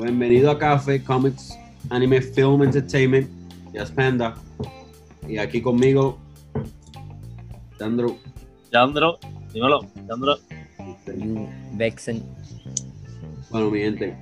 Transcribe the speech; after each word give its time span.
Bienvenido 0.00 0.50
a 0.50 0.58
Café 0.58 1.02
Comics 1.02 1.56
Anime 1.90 2.20
Film 2.20 2.64
Entertainment. 2.64 3.28
Ya 3.72 3.82
es 3.84 3.90
Panda. 3.92 4.34
Y 5.28 5.38
aquí 5.38 5.60
conmigo, 5.60 6.18
Sandro. 7.78 8.16
Yandro, 8.72 9.18
dímelo, 9.52 9.80
Yandro. 10.08 10.36
You 11.06 11.48
Vexen. 11.74 12.22
Bueno, 13.50 13.70
mi 13.70 13.80
gente, 13.80 14.16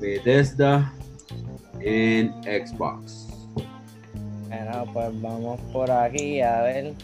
Bethesda 0.00 0.92
en 1.80 2.32
Xbox. 2.42 3.28
Bueno, 4.48 4.86
pues 4.92 5.20
vamos 5.20 5.60
por 5.72 5.90
aquí 5.90 6.40
a 6.40 6.62
ver. 6.62 6.94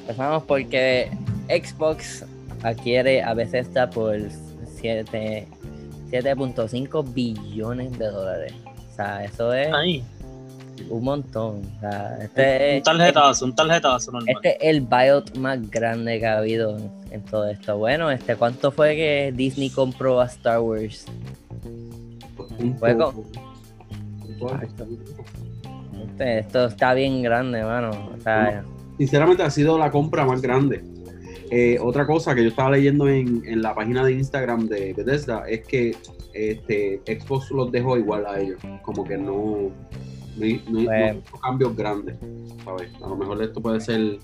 Empezamos 0.00 0.42
porque 0.44 1.10
Xbox 1.48 2.24
adquiere 2.62 3.22
a 3.22 3.34
Bethesda 3.34 3.88
por 3.88 4.18
7 4.76 5.48
7.5 6.10 7.12
billones 7.12 7.98
de 7.98 8.06
dólares. 8.06 8.52
O 8.92 8.94
sea, 8.94 9.24
eso 9.24 9.52
es 9.52 9.72
Ahí. 9.72 10.04
Un 10.88 11.04
montón. 11.04 11.62
O 11.76 11.80
sea, 11.80 12.18
este, 12.22 12.76
Un 12.78 12.82
tarjetazo, 12.82 13.44
un 13.44 13.54
tarjetazo 13.54 14.12
normal. 14.12 14.34
este 14.36 14.56
es 14.56 14.74
el 14.74 14.80
buyout 14.80 15.36
más 15.36 15.70
grande 15.70 16.18
que 16.18 16.26
ha 16.26 16.38
habido 16.38 16.76
en, 16.78 16.90
en 17.10 17.22
todo 17.24 17.48
esto. 17.48 17.76
Bueno, 17.78 18.10
este, 18.10 18.36
¿cuánto 18.36 18.70
fue 18.72 18.94
que 18.96 19.32
Disney 19.34 19.70
compró 19.70 20.20
a 20.20 20.26
Star 20.26 20.60
Wars? 20.60 21.06
Un 22.58 22.74
Juego. 22.78 23.12
poco. 24.38 24.60
Este, 26.06 26.38
esto 26.38 26.66
está 26.66 26.94
bien 26.94 27.22
grande, 27.22 27.62
mano. 27.62 27.90
O 28.16 28.20
sea, 28.20 28.64
Sinceramente 28.98 29.42
ha 29.42 29.50
sido 29.50 29.78
la 29.78 29.90
compra 29.90 30.24
más 30.24 30.40
grande. 30.40 30.84
Eh, 31.50 31.78
otra 31.80 32.06
cosa 32.06 32.34
que 32.34 32.42
yo 32.42 32.48
estaba 32.48 32.70
leyendo 32.70 33.08
en, 33.08 33.42
en 33.46 33.62
la 33.62 33.74
página 33.74 34.04
de 34.04 34.12
Instagram 34.12 34.66
de 34.66 34.92
Bethesda 34.94 35.44
es 35.48 35.64
que 35.66 35.94
este, 36.32 37.00
Xbox 37.06 37.50
los 37.50 37.70
dejó 37.70 37.96
igual 37.96 38.26
a 38.26 38.40
ellos. 38.40 38.60
Como 38.82 39.04
que 39.04 39.16
no, 39.16 39.70
no, 40.36 40.44
hay- 40.44 40.62
no 40.68 40.78
hay- 40.78 40.86
no 40.86 40.92
hay 40.92 41.22
cambios 41.42 41.76
grandes. 41.76 42.16
¿sabes? 42.64 42.90
A 43.02 43.08
lo 43.08 43.16
mejor 43.16 43.42
esto 43.42 43.60
puede 43.60 43.80
ser 43.80 44.18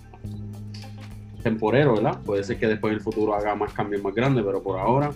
temporero, 1.43 1.95
¿verdad? 1.95 2.19
Puede 2.25 2.45
ser 2.45 2.59
que 2.59 2.67
después 2.67 2.91
en 2.93 2.99
el 2.99 3.03
futuro 3.03 3.35
haga 3.35 3.55
más 3.55 3.73
cambios 3.73 4.03
más 4.03 4.15
grandes, 4.15 4.45
pero 4.45 4.63
por 4.63 4.79
ahora. 4.79 5.11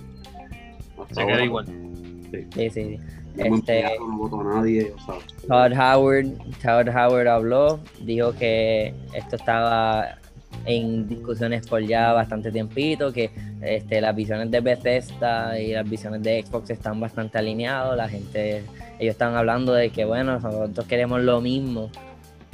hasta 1.00 1.14
Se 1.14 1.20
ahora, 1.22 1.34
queda 1.34 1.44
igual. 1.44 1.66
sí, 1.66 2.70
sí. 2.70 2.98
no 3.36 3.44
hemos 3.44 3.58
Este- 3.60 3.80
empleado, 3.80 4.08
no 4.08 4.16
votó 4.18 4.40
a 4.40 4.44
nadie. 4.54 4.92
O 4.96 4.98
sea, 5.00 5.14
Todd 5.48 5.72
Howard, 5.76 6.26
Todd 6.62 6.88
Howard 6.88 7.28
habló, 7.28 7.80
dijo 8.00 8.32
que 8.32 8.94
esto 9.12 9.36
estaba 9.36 10.06
en 10.66 11.08
discusiones 11.08 11.66
por 11.66 11.82
ya 11.82 12.12
bastante 12.12 12.52
tiempito, 12.52 13.12
que 13.12 13.30
este, 13.60 14.00
las 14.00 14.14
visiones 14.14 14.50
de 14.52 14.60
Bethesda 14.60 15.58
y 15.58 15.72
las 15.72 15.88
visiones 15.88 16.22
de 16.22 16.42
Xbox 16.44 16.70
están 16.70 17.00
bastante 17.00 17.36
alineados, 17.38 17.96
la 17.96 18.08
gente, 18.08 18.62
ellos 18.98 19.12
están 19.12 19.34
hablando 19.34 19.72
de 19.72 19.90
que 19.90 20.04
bueno, 20.04 20.38
nosotros 20.38 20.86
queremos 20.86 21.20
lo 21.20 21.40
mismo. 21.40 21.90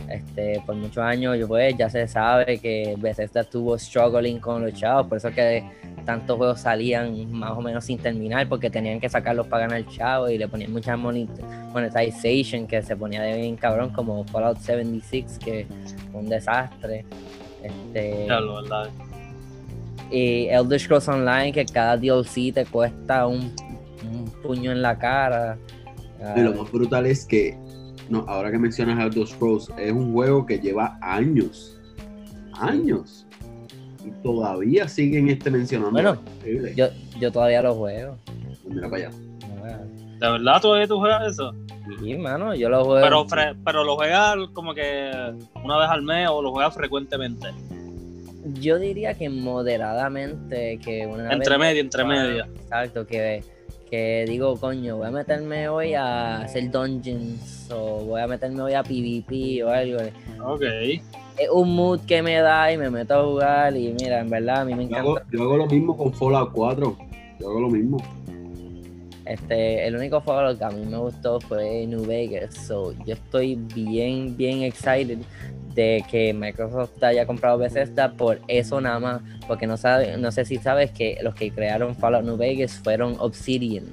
Este, 0.08 0.60
por 0.66 0.74
muchos 0.74 0.98
años, 0.98 1.38
yo, 1.38 1.46
pues, 1.46 1.76
ya 1.76 1.88
se 1.88 2.08
sabe 2.08 2.58
que 2.58 2.96
Bethesda 2.98 3.42
estuvo 3.42 3.78
struggling 3.78 4.40
con 4.40 4.64
los 4.64 4.74
chavos, 4.74 5.06
por 5.06 5.18
eso 5.18 5.30
que 5.30 5.62
tantos 6.04 6.36
juegos 6.36 6.60
salían 6.60 7.30
más 7.30 7.52
o 7.52 7.60
menos 7.60 7.84
sin 7.84 7.98
terminar, 7.98 8.48
porque 8.48 8.70
tenían 8.70 8.98
que 8.98 9.08
sacarlos 9.08 9.46
para 9.46 9.68
ganar 9.68 9.86
chavos 9.86 10.30
y 10.32 10.38
le 10.38 10.48
ponían 10.48 10.72
mucha 10.72 10.96
monetization 10.96 12.66
que 12.66 12.82
se 12.82 12.96
ponía 12.96 13.22
de 13.22 13.36
bien 13.36 13.56
cabrón 13.56 13.90
como 13.90 14.24
Fallout 14.24 14.58
76 14.58 15.38
que 15.38 15.66
fue 16.10 16.20
un 16.20 16.28
desastre 16.28 17.04
este 17.62 18.26
y 20.10 20.48
Elder 20.48 20.80
Scrolls 20.80 21.08
Online 21.08 21.52
que 21.52 21.64
cada 21.66 21.96
DLC 21.96 22.52
te 22.52 22.66
cuesta 22.66 23.26
un, 23.26 23.54
un 24.10 24.30
puño 24.42 24.72
en 24.72 24.82
la 24.82 24.98
cara 24.98 25.56
Y 26.36 26.40
lo 26.40 26.54
más 26.54 26.70
brutal 26.70 27.06
es 27.06 27.24
que, 27.26 27.56
no, 28.08 28.24
ahora 28.28 28.50
que 28.50 28.58
mencionas 28.58 28.98
Elder 28.98 29.26
Scrolls, 29.26 29.70
es 29.78 29.92
un 29.92 30.12
juego 30.12 30.44
que 30.46 30.58
lleva 30.58 30.98
años, 31.00 31.78
años, 32.52 33.26
y 34.04 34.10
todavía 34.22 34.86
siguen 34.88 35.28
este 35.28 35.50
mencionando. 35.50 35.90
Bueno, 35.92 36.18
yo, 36.76 36.86
yo 37.18 37.30
todavía 37.32 37.62
lo 37.62 37.74
juego 37.74 38.16
Mira 38.68 38.88
para 38.88 39.08
allá. 39.08 39.16
¿De 40.18 40.30
verdad 40.30 40.60
todavía 40.60 40.86
tú 40.86 40.98
juegas 40.98 41.32
eso? 41.32 41.54
y 42.02 42.14
mano 42.14 42.54
yo 42.54 42.68
lo 42.68 42.84
juego 42.84 43.00
Pero, 43.02 43.26
fre- 43.26 43.56
pero 43.64 43.82
lo 43.84 43.96
juegas 43.96 44.36
como 44.52 44.74
que 44.74 45.10
una 45.64 45.78
vez 45.78 45.88
al 45.88 46.02
mes 46.02 46.28
o 46.30 46.40
lo 46.42 46.52
juegas 46.52 46.72
frecuentemente. 46.74 47.48
yo 48.60 48.78
diría 48.78 49.14
que 49.14 49.28
moderadamente 49.28 50.78
que 50.78 51.06
una 51.06 51.32
Entre 51.32 51.56
vez- 51.56 51.58
medio, 51.58 51.80
entre 51.80 52.04
medio. 52.04 52.44
Exacto, 52.44 53.06
que, 53.06 53.42
que 53.90 54.24
digo, 54.28 54.56
coño, 54.58 54.98
voy 54.98 55.08
a 55.08 55.10
meterme 55.10 55.68
hoy 55.68 55.94
a 55.94 56.42
hacer 56.42 56.70
dungeons 56.70 57.68
o 57.72 58.04
voy 58.04 58.20
a 58.20 58.26
meterme 58.26 58.62
hoy 58.62 58.74
a 58.74 58.82
PvP 58.82 59.64
o 59.64 59.68
algo. 59.70 59.98
Ok. 60.44 60.62
Es 60.62 61.48
un 61.52 61.74
mood 61.74 62.00
que 62.06 62.22
me 62.22 62.36
da 62.36 62.70
y 62.72 62.76
me 62.78 62.90
meto 62.90 63.14
a 63.14 63.24
jugar 63.24 63.76
y 63.76 63.92
mira, 63.98 64.20
en 64.20 64.30
verdad 64.30 64.60
a 64.60 64.64
mí 64.64 64.74
me 64.74 64.86
Yo 64.88 64.96
hago, 64.96 65.10
encanta. 65.18 65.30
yo 65.36 65.42
hago 65.42 65.56
lo 65.56 65.66
mismo 65.66 65.96
con 65.96 66.12
Fallout 66.12 66.52
4. 66.52 66.96
Yo 67.40 67.48
hago 67.48 67.60
lo 67.60 67.68
mismo. 67.70 67.96
Este, 69.24 69.86
el 69.86 69.96
único 69.96 70.20
juego 70.20 70.56
que 70.58 70.64
a 70.64 70.70
mí 70.70 70.84
me 70.86 70.96
gustó 70.98 71.40
fue 71.40 71.86
New 71.86 72.04
Vegas. 72.04 72.54
So, 72.54 72.92
yo 73.06 73.14
estoy 73.14 73.54
bien, 73.74 74.36
bien 74.36 74.62
excited 74.62 75.18
de 75.74 76.04
que 76.10 76.32
Microsoft 76.34 77.02
haya 77.02 77.26
comprado 77.26 77.58
Bethesda 77.58 78.12
por 78.12 78.40
eso 78.48 78.80
nada 78.80 78.98
más. 78.98 79.22
Porque 79.46 79.66
no, 79.66 79.76
sabe, 79.76 80.16
no 80.16 80.30
sé 80.32 80.44
si 80.44 80.58
sabes 80.58 80.90
que 80.90 81.18
los 81.22 81.34
que 81.34 81.50
crearon 81.50 81.94
Fallout 81.94 82.24
New 82.24 82.36
Vegas 82.36 82.80
fueron 82.82 83.16
Obsidian. 83.18 83.84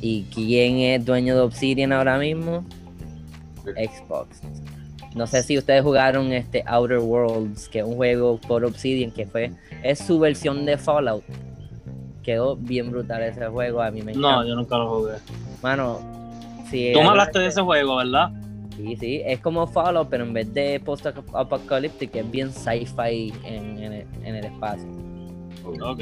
¿Y 0.00 0.24
quién 0.34 0.78
es 0.78 1.04
dueño 1.04 1.34
de 1.34 1.42
Obsidian 1.42 1.92
ahora 1.92 2.18
mismo? 2.18 2.64
Xbox. 3.64 4.40
No 5.14 5.26
sé 5.26 5.42
si 5.42 5.58
ustedes 5.58 5.82
jugaron 5.82 6.32
este 6.32 6.62
Outer 6.66 6.98
Worlds, 6.98 7.68
que 7.68 7.80
es 7.80 7.84
un 7.84 7.96
juego 7.96 8.38
por 8.38 8.64
Obsidian, 8.64 9.10
que 9.10 9.26
fue 9.26 9.52
es 9.82 9.98
su 9.98 10.18
versión 10.18 10.64
de 10.64 10.78
Fallout. 10.78 11.24
Quedó 12.22 12.56
bien 12.56 12.90
brutal 12.90 13.22
ese 13.22 13.46
juego, 13.46 13.82
a 13.82 13.90
mí 13.90 14.02
me 14.02 14.12
encanta. 14.12 14.36
No, 14.36 14.46
yo 14.46 14.54
nunca 14.54 14.78
lo 14.78 14.88
jugué. 14.88 15.14
Mano, 15.62 15.98
sí. 16.70 16.92
Tú 16.94 17.00
me 17.00 17.08
hablaste 17.08 17.40
de 17.40 17.46
ese 17.46 17.60
juego, 17.60 17.96
¿verdad? 17.96 18.30
Sí, 18.80 18.96
sí, 18.96 19.22
es 19.24 19.40
como 19.40 19.66
Fallout, 19.66 20.08
pero 20.08 20.24
en 20.24 20.32
vez 20.32 20.52
de 20.54 20.80
post-apocalyptic 20.80 22.14
es 22.16 22.30
bien 22.30 22.50
sci-fi 22.50 23.32
en, 23.44 23.78
en 23.78 23.92
el, 23.92 24.06
en 24.24 24.34
el 24.36 24.44
espacio. 24.44 24.88
Ok. 25.64 26.00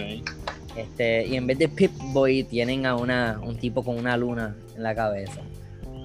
Este, 0.76 1.26
y 1.26 1.34
en 1.34 1.46
vez 1.46 1.58
de 1.58 1.68
Pip 1.68 1.90
Boy 2.12 2.44
tienen 2.44 2.86
a 2.86 2.94
una, 2.94 3.40
un 3.42 3.56
tipo 3.56 3.82
con 3.82 3.98
una 3.98 4.16
luna 4.16 4.56
en 4.76 4.82
la 4.82 4.94
cabeza. 4.94 5.40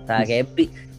O 0.03 0.06
sea, 0.07 0.25
que 0.25 0.39
es 0.39 0.47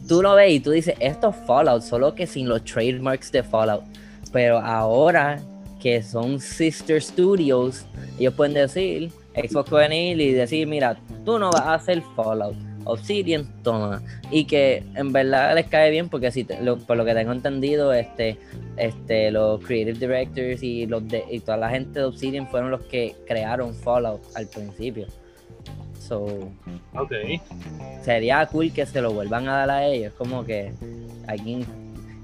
tú 0.07 0.21
lo 0.21 0.35
ves 0.35 0.53
y 0.53 0.59
tú 0.59 0.71
dices, 0.71 0.95
esto 0.99 1.29
es 1.29 1.35
Fallout, 1.45 1.81
solo 1.81 2.15
que 2.15 2.25
sin 2.25 2.47
los 2.47 2.63
trademarks 2.63 3.31
de 3.31 3.43
Fallout. 3.43 3.83
Pero 4.31 4.59
ahora 4.59 5.39
que 5.81 6.01
son 6.01 6.39
Sister 6.39 7.01
Studios, 7.01 7.85
ellos 8.17 8.33
pueden 8.33 8.53
decir, 8.53 9.11
Xbox 9.35 9.69
puede 9.69 9.95
ir 9.95 10.21
y 10.21 10.31
decir, 10.31 10.67
mira, 10.67 10.97
tú 11.25 11.37
no 11.37 11.51
vas 11.51 11.61
a 11.61 11.73
hacer 11.75 12.01
Fallout. 12.15 12.55
Obsidian, 12.85 13.45
toma. 13.63 14.01
Y 14.31 14.45
que 14.45 14.83
en 14.95 15.11
verdad 15.11 15.53
les 15.55 15.65
cae 15.67 15.91
bien 15.91 16.07
porque 16.09 16.31
si 16.31 16.43
te- 16.43 16.61
lo- 16.61 16.77
por 16.77 16.95
lo 16.97 17.03
que 17.05 17.13
tengo 17.13 17.31
entendido, 17.33 17.91
este, 17.93 18.37
este, 18.77 19.31
los 19.31 19.59
creative 19.61 19.99
directors 19.99 20.63
y 20.63 20.85
los 20.85 21.07
de, 21.07 21.23
y 21.29 21.39
toda 21.41 21.57
la 21.57 21.69
gente 21.69 21.99
de 21.99 22.05
Obsidian 22.05 22.47
fueron 22.47 22.71
los 22.71 22.81
que 22.83 23.15
crearon 23.27 23.73
Fallout 23.73 24.21
al 24.35 24.47
principio. 24.47 25.07
So, 25.99 26.25
Ok. 26.93 27.11
sería 28.03 28.45
cool 28.45 28.71
que 28.71 28.85
se 28.85 29.01
lo 29.01 29.11
vuelvan 29.13 29.47
a 29.49 29.57
dar 29.57 29.69
a 29.71 29.85
ellos. 29.87 30.13
Como 30.17 30.45
que 30.45 30.71
alguien. 31.27 31.65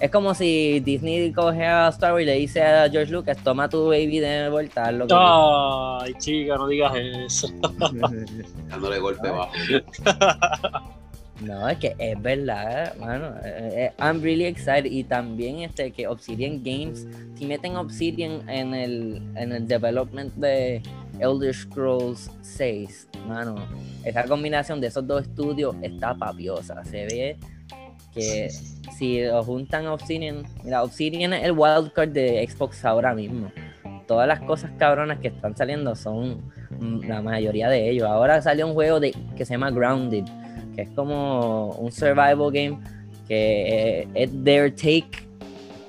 Es 0.02 0.10
como 0.10 0.34
si 0.34 0.80
Disney 0.80 1.32
coge 1.32 1.64
a 1.64 1.88
Star 1.90 2.14
Wars 2.14 2.24
y 2.24 2.26
le 2.26 2.34
dice 2.34 2.64
a 2.64 2.90
George 2.90 3.12
Lucas, 3.12 3.38
toma 3.44 3.70
tu 3.70 3.86
baby 3.86 4.18
de 4.20 4.50
vuelta, 4.50 4.86
haz 4.86 4.94
lo 4.94 5.06
que 5.06 5.14
Ay, 5.16 6.14
chica, 6.18 6.56
no 6.58 6.68
digas 6.68 6.92
eso. 6.96 7.48
Dándole 8.70 8.98
golpe 9.00 9.28
Ay. 9.28 9.34
bajo. 9.34 9.52
No, 11.42 11.68
es 11.68 11.80
que 11.80 11.96
es 11.98 12.22
verdad, 12.22 12.96
mano. 12.98 13.34
Eh, 13.44 13.90
eh, 13.90 13.94
I'm 14.00 14.22
really 14.22 14.46
excited. 14.46 14.86
Y 14.86 15.04
también 15.04 15.62
este 15.62 15.92
que 15.92 16.08
Obsidian 16.08 16.62
Games, 16.64 17.08
si 17.36 17.48
meten 17.48 17.78
Obsidian 17.78 18.48
en 18.48 18.76
el, 18.76 19.24
en 19.36 19.52
el 19.52 19.68
development 19.68 20.32
de 20.36 20.84
Elder 21.20 21.52
Scrolls 21.52 22.30
6, 22.42 23.08
mano, 23.28 23.56
esa 24.06 24.26
combinación 24.26 24.80
de 24.80 24.88
esos 24.88 25.08
dos 25.08 25.24
estudios 25.24 25.76
está 25.82 26.14
papiosa. 26.14 26.84
Se 26.86 27.06
ve 27.08 27.38
que 28.14 28.50
si 28.98 29.24
lo 29.24 29.44
juntan 29.44 29.86
a 29.86 29.94
Obsidian, 29.94 30.44
mira, 30.64 30.84
Obsidian 30.84 31.34
es 31.34 31.44
el 31.44 31.54
wildcard 31.54 32.10
de 32.10 32.48
Xbox 32.48 32.84
ahora 32.86 33.14
mismo. 33.14 33.52
Todas 34.08 34.28
las 34.28 34.42
cosas 34.42 34.72
cabronas 34.78 35.20
que 35.20 35.30
están 35.30 35.56
saliendo 35.56 35.96
son 35.96 36.42
la 37.08 37.22
mayoría 37.22 37.70
de 37.70 37.90
ellos. 37.90 38.08
Ahora 38.08 38.42
salió 38.42 38.68
un 38.68 38.74
juego 38.74 39.00
de, 39.00 39.16
que 39.38 39.46
se 39.46 39.54
llama 39.54 39.72
Grounded, 39.72 40.26
que 40.76 40.84
es 40.84 40.90
como 40.90 41.70
un 41.72 41.92
survival 41.92 42.52
game 42.52 42.80
que 43.28 44.08
es 44.14 44.30
their 44.44 44.70
take 44.76 45.32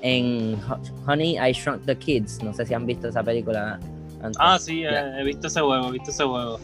en 0.01 0.57
Honey, 1.05 1.37
I 1.37 1.51
Shrunk 1.51 1.85
the 1.85 1.97
Kids. 1.97 2.41
No 2.43 2.53
sé 2.53 2.65
si 2.65 2.73
han 2.73 2.85
visto 2.85 3.09
esa 3.09 3.23
película. 3.23 3.79
Antes. 4.21 4.37
Ah, 4.39 4.57
sí, 4.57 4.83
eh, 4.85 5.19
he 5.19 5.23
visto 5.25 5.47
ese 5.47 5.59
juego, 5.59 5.89
he 5.89 5.91
visto 5.91 6.11
ese 6.11 6.23
juego. 6.23 6.59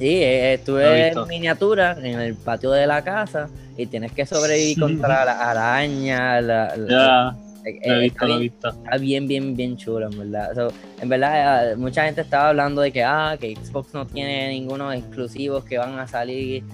Sí, 0.00 0.06
eh, 0.06 0.54
estuve 0.54 1.08
en 1.08 1.28
miniatura 1.28 1.92
en 1.92 2.18
el 2.18 2.34
patio 2.34 2.70
de 2.70 2.86
la 2.86 3.04
casa 3.04 3.50
y 3.76 3.84
tienes 3.84 4.12
que 4.12 4.24
sobrevivir 4.24 4.80
contra 4.80 5.26
las 5.26 5.38
arañas. 5.38 6.42
La, 6.42 6.74
Ya, 6.88 7.36
eh, 7.66 7.80
lo 7.84 7.94
he 7.94 7.98
eh, 7.98 8.00
visto, 8.00 8.24
está, 8.24 8.38
bien, 8.38 8.52
está 8.54 8.96
bien, 8.96 9.28
bien, 9.28 9.56
bien 9.56 9.76
chulo, 9.76 10.10
en 10.10 10.18
verdad. 10.18 10.54
So, 10.54 10.72
en 11.02 11.08
verdad, 11.10 11.72
eh, 11.72 11.76
mucha 11.76 12.06
gente 12.06 12.22
estaba 12.22 12.48
hablando 12.48 12.80
de 12.80 12.92
que, 12.92 13.04
ah, 13.04 13.36
que 13.38 13.54
Xbox 13.54 13.92
no 13.92 14.06
tiene 14.06 14.48
ningunos 14.48 14.94
exclusivos 14.94 15.66
que 15.66 15.76
van 15.76 15.98
a 15.98 16.06
salir 16.06 16.64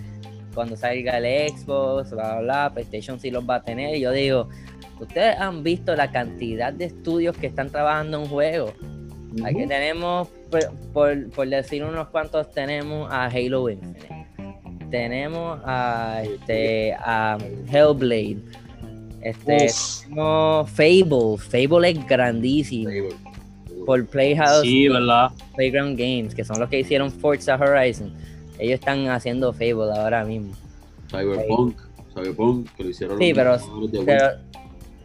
cuando 0.55 0.76
salga 0.76 1.19
el 1.19 1.50
Xbox, 1.50 2.12
bla, 2.12 2.34
bla, 2.34 2.40
bla. 2.43 2.70
PlayStation 2.75 3.19
sí 3.19 3.32
los 3.32 3.43
va 3.43 3.56
a 3.56 3.62
tener. 3.64 3.96
Y 3.96 4.02
yo 4.02 4.12
digo, 4.12 4.49
ustedes 5.00 5.37
han 5.37 5.64
visto 5.64 5.96
la 5.96 6.12
cantidad 6.12 6.72
de 6.72 6.84
estudios 6.84 7.37
que 7.37 7.49
están 7.49 7.70
trabajando 7.70 8.22
en 8.22 8.31
Aquí 9.44 9.67
tenemos, 9.67 10.29
por, 10.50 10.71
por- 10.93 11.31
por 11.31 11.49
decir 11.49 11.85
unos 11.85 12.09
cuantos, 12.09 12.50
tenemos 12.53 13.11
a 13.12 13.27
Halo 13.27 13.69
Infinite. 13.71 14.09
Tenemos 14.91 15.61
a, 15.65 16.23
este, 16.25 16.94
a 16.94 17.37
Hellblade. 17.71 18.38
Este, 19.21 19.69
tenemos 20.05 20.71
Fable. 20.71 21.37
Fable 21.38 21.91
es 21.91 22.06
grandísimo. 22.06 22.91
Por 23.85 24.06
Playhouse 24.06 24.62
sí, 24.62 24.88
¿verdad? 24.88 25.31
Playground 25.55 25.99
Games, 25.99 26.35
que 26.35 26.44
son 26.44 26.59
los 26.61 26.69
que 26.69 26.81
hicieron 26.81 27.11
Forza 27.11 27.56
Horizon. 27.56 28.12
Ellos 28.59 28.79
están 28.81 29.09
haciendo 29.09 29.53
Fable 29.53 29.91
ahora 29.97 30.25
mismo. 30.25 30.53
Cyberpunk, 31.11 31.77
Cyberpunk, 32.15 32.69
que 32.77 32.85
lo 32.85 32.91
hicieron 32.91 33.19
Sí, 33.19 33.32
los 33.32 33.62
pero-. 33.62 34.05
Pero, 34.05 34.25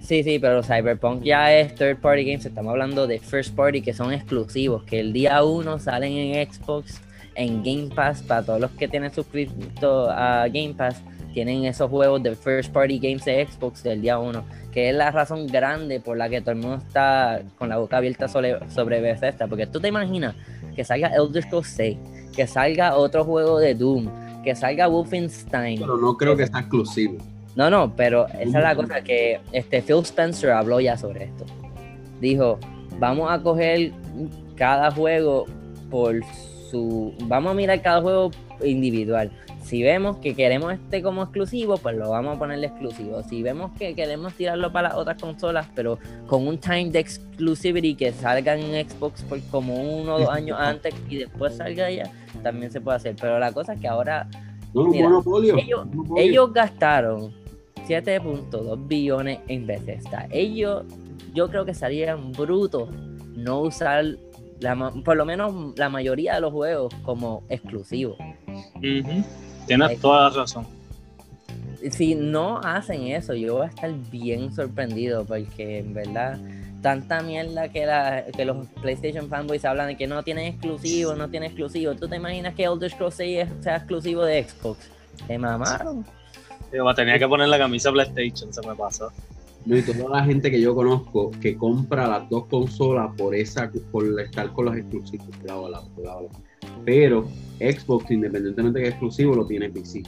sí, 0.02 0.24
sí, 0.24 0.40
pero 0.40 0.64
Cyberpunk 0.64 1.24
ya 1.24 1.54
es 1.56 1.76
third 1.76 2.00
party 2.00 2.24
games. 2.26 2.46
Estamos 2.46 2.72
hablando 2.72 3.08
de 3.08 3.20
first 3.20 3.56
party 3.56 3.82
que 3.82 3.94
son 3.94 4.14
exclusivos, 4.14 4.84
que 4.84 5.00
el 5.00 5.14
día 5.14 5.44
uno 5.44 5.80
salen 5.80 6.14
en 6.14 6.52
Xbox, 6.52 7.02
en 7.36 7.64
Game 7.64 7.90
Pass, 7.96 8.22
para 8.24 8.44
todos 8.44 8.60
los 8.60 8.72
que 8.72 8.88
tienen 8.88 9.14
suscrito 9.14 10.10
a 10.10 10.48
Game 10.48 10.74
Pass, 10.76 11.02
tienen 11.34 11.66
esos 11.66 11.90
juegos 11.90 12.22
de 12.22 12.36
first 12.36 12.72
party 12.72 13.00
games 13.00 13.24
de 13.26 13.48
Xbox 13.48 13.84
del 13.84 14.02
día 14.02 14.20
uno, 14.20 14.44
que 14.72 14.90
es 14.90 14.96
la 14.96 15.12
razón 15.12 15.48
grande 15.48 16.00
por 16.00 16.18
la 16.18 16.30
que 16.30 16.42
todo 16.42 16.52
el 16.52 16.58
mundo 16.58 16.78
está 16.78 17.42
con 17.58 17.70
la 17.70 17.78
boca 17.78 17.98
abierta 17.98 18.28
sobre, 18.28 18.58
sobre 18.70 19.02
Bethesda, 19.02 19.48
porque 19.48 19.68
tú 19.68 19.80
te 19.80 19.88
imaginas 19.88 20.36
que 20.76 20.84
salga 20.84 21.10
Elder 21.16 21.44
Scrolls 21.44 21.68
6, 21.68 21.98
que 22.36 22.48
salga 22.48 22.96
otro 22.96 23.24
juego 23.24 23.60
de 23.60 23.76
Doom, 23.76 24.10
que 24.44 24.56
salga 24.56 24.88
Wolfenstein. 24.88 25.80
Pero 25.80 25.98
no 25.98 26.18
creo 26.18 26.36
que 26.36 26.48
sea 26.48 26.60
exclusivo. 26.60 27.18
No, 27.56 27.70
no, 27.70 27.94
pero 27.96 28.28
esa 28.28 28.58
es 28.60 28.64
la 28.64 28.76
cosa 28.76 29.02
que 29.02 29.40
este 29.52 29.82
Phil 29.82 30.00
Spencer 30.04 30.52
habló 30.52 30.80
ya 30.80 30.98
sobre 30.98 31.26
esto. 31.26 31.46
Dijo, 32.22 32.60
vamos 33.00 33.30
a 33.32 33.42
coger 33.42 33.92
cada 34.56 34.92
juego 34.92 35.46
por 35.90 36.16
su... 36.70 37.14
Vamos 37.24 37.52
a 37.52 37.54
mirar 37.56 37.82
cada 37.82 38.02
juego 38.02 38.32
individual. 38.64 39.32
Si 39.64 39.84
vemos 39.84 40.18
que 40.18 40.34
queremos 40.36 40.74
este 40.74 41.02
como 41.02 41.24
exclusivo, 41.24 41.78
pues 41.78 41.96
lo 41.96 42.10
vamos 42.10 42.36
a 42.36 42.40
ponerle 42.40 42.68
exclusivo. 42.68 43.22
Si 43.24 43.42
vemos 43.44 43.72
que 43.78 43.94
queremos 43.96 44.34
tirarlo 44.34 44.72
para 44.72 44.90
las 44.90 44.98
otras 44.98 45.22
consolas, 45.22 45.68
pero 45.76 46.00
con 46.28 46.48
un 46.48 46.58
time 46.58 46.90
de 46.90 47.00
exclusivity 47.00 47.96
que 47.96 48.12
salga 48.12 48.56
en 48.56 48.90
Xbox 48.90 49.22
por 49.24 49.40
como 49.50 49.76
uno 49.76 50.16
o 50.16 50.20
dos 50.20 50.30
años 50.30 50.58
antes 50.60 50.94
y 51.10 51.18
después 51.18 51.56
salga 51.58 51.90
ya, 51.92 52.10
también 52.44 52.72
se 52.72 52.82
puede 52.82 52.98
hacer. 52.98 53.16
Pero 53.20 53.40
la 53.40 53.52
cosa 53.52 53.74
es 53.74 53.80
que 53.82 53.88
ahora 53.88 54.28
No, 54.74 54.86
Mira, 54.86 55.10
monopolio. 55.10 55.56
ellos- 55.58 55.86
monopolio. 55.86 56.24
ellos 56.24 56.54
gastaron 56.54 57.32
7.2 57.92 58.88
billones 58.88 59.40
en 59.48 59.68
Bethesda. 59.68 60.28
Ellos, 60.32 60.84
yo 61.34 61.50
creo 61.50 61.66
que 61.66 61.74
serían 61.74 62.32
brutos 62.32 62.90
no 63.36 63.60
usar, 63.62 64.06
la 64.60 64.76
por 65.04 65.18
lo 65.18 65.26
menos 65.26 65.78
la 65.78 65.90
mayoría 65.90 66.36
de 66.36 66.42
los 66.42 66.52
juegos 66.54 66.94
como 67.04 67.44
exclusivos. 67.50 68.18
Tienes 69.68 70.00
toda 70.00 70.30
la 70.30 70.36
razón. 70.36 70.66
Si 71.92 72.14
no 72.16 72.60
hacen 72.60 73.04
eso, 73.08 73.34
yo 73.34 73.56
voy 73.56 73.66
a 73.66 73.70
estar 73.70 73.92
bien 74.12 74.54
sorprendido 74.54 75.26
porque 75.26 75.80
en 75.80 75.94
verdad 75.94 76.40
tanta 76.82 77.22
mierda 77.22 77.70
que, 77.70 77.86
la, 77.86 78.26
que 78.36 78.46
los 78.46 78.68
PlayStation 78.82 79.28
fanboys 79.30 79.66
hablan 79.66 79.88
de 79.88 79.98
que 79.98 80.08
no 80.08 80.24
tienen 80.24 80.46
exclusivo, 80.48 81.14
no 81.16 81.30
tienen 81.30 81.48
exclusivo. 81.50 81.96
¿Tú 81.96 82.08
te 82.08 82.16
imaginas 82.18 82.54
que 82.56 82.64
Elder 82.64 82.90
Scrolls 82.92 83.16
6 83.16 83.38
es- 83.40 83.64
sea 83.64 83.76
exclusivo 83.78 84.24
de 84.24 84.44
Xbox? 84.44 84.90
Te 85.28 85.38
mamaron. 85.38 86.06
Yo 86.74 86.86
me 86.86 86.94
tenía 86.94 87.20
que 87.20 87.28
poner 87.28 87.50
la 87.50 87.58
camisa 87.58 87.92
PlayStation, 87.92 88.54
se 88.54 88.66
me 88.66 88.76
pasó. 88.76 89.12
No, 89.66 89.78
y 89.78 89.82
toda 89.84 90.10
la 90.18 90.24
gente 90.24 90.50
que 90.50 90.60
yo 90.60 90.74
conozco 90.74 91.32
que 91.40 91.56
compra 91.56 92.08
las 92.08 92.30
dos 92.30 92.48
consolas 92.48 93.12
por 93.16 93.36
esa 93.36 93.72
por 93.92 94.20
estar 94.20 94.52
con 94.54 94.66
los 94.66 94.76
exclusivos. 94.76 95.28
Bla, 95.44 95.56
bla, 95.56 95.82
bla, 95.98 96.16
bla. 96.18 96.30
Pero 96.84 97.28
Xbox, 97.60 98.10
independientemente 98.10 98.80
de 98.80 98.84
que 98.84 98.88
es 98.90 98.94
exclusivo, 98.96 99.36
lo 99.36 99.46
tiene 99.46 99.70
PC. 99.70 100.02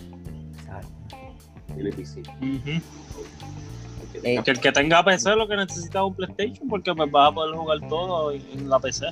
Tiene 1.75 1.91
PC. 1.91 2.21
Ujú. 2.21 2.81
Eh, 4.23 4.41
Que 4.43 4.51
el 4.51 4.59
que 4.59 4.71
tenga 4.71 5.03
PC 5.03 5.35
lo 5.35 5.47
que 5.47 5.55
necesita 5.55 5.99
es 5.99 6.05
un 6.05 6.15
PlayStation 6.15 6.67
porque 6.67 6.93
pues 6.93 7.11
vas 7.11 7.31
a 7.31 7.35
poder 7.35 7.55
jugar 7.55 7.79
todo 7.89 8.31
en 8.31 8.41
en 8.53 8.69
la 8.69 8.79
PC. 8.79 9.07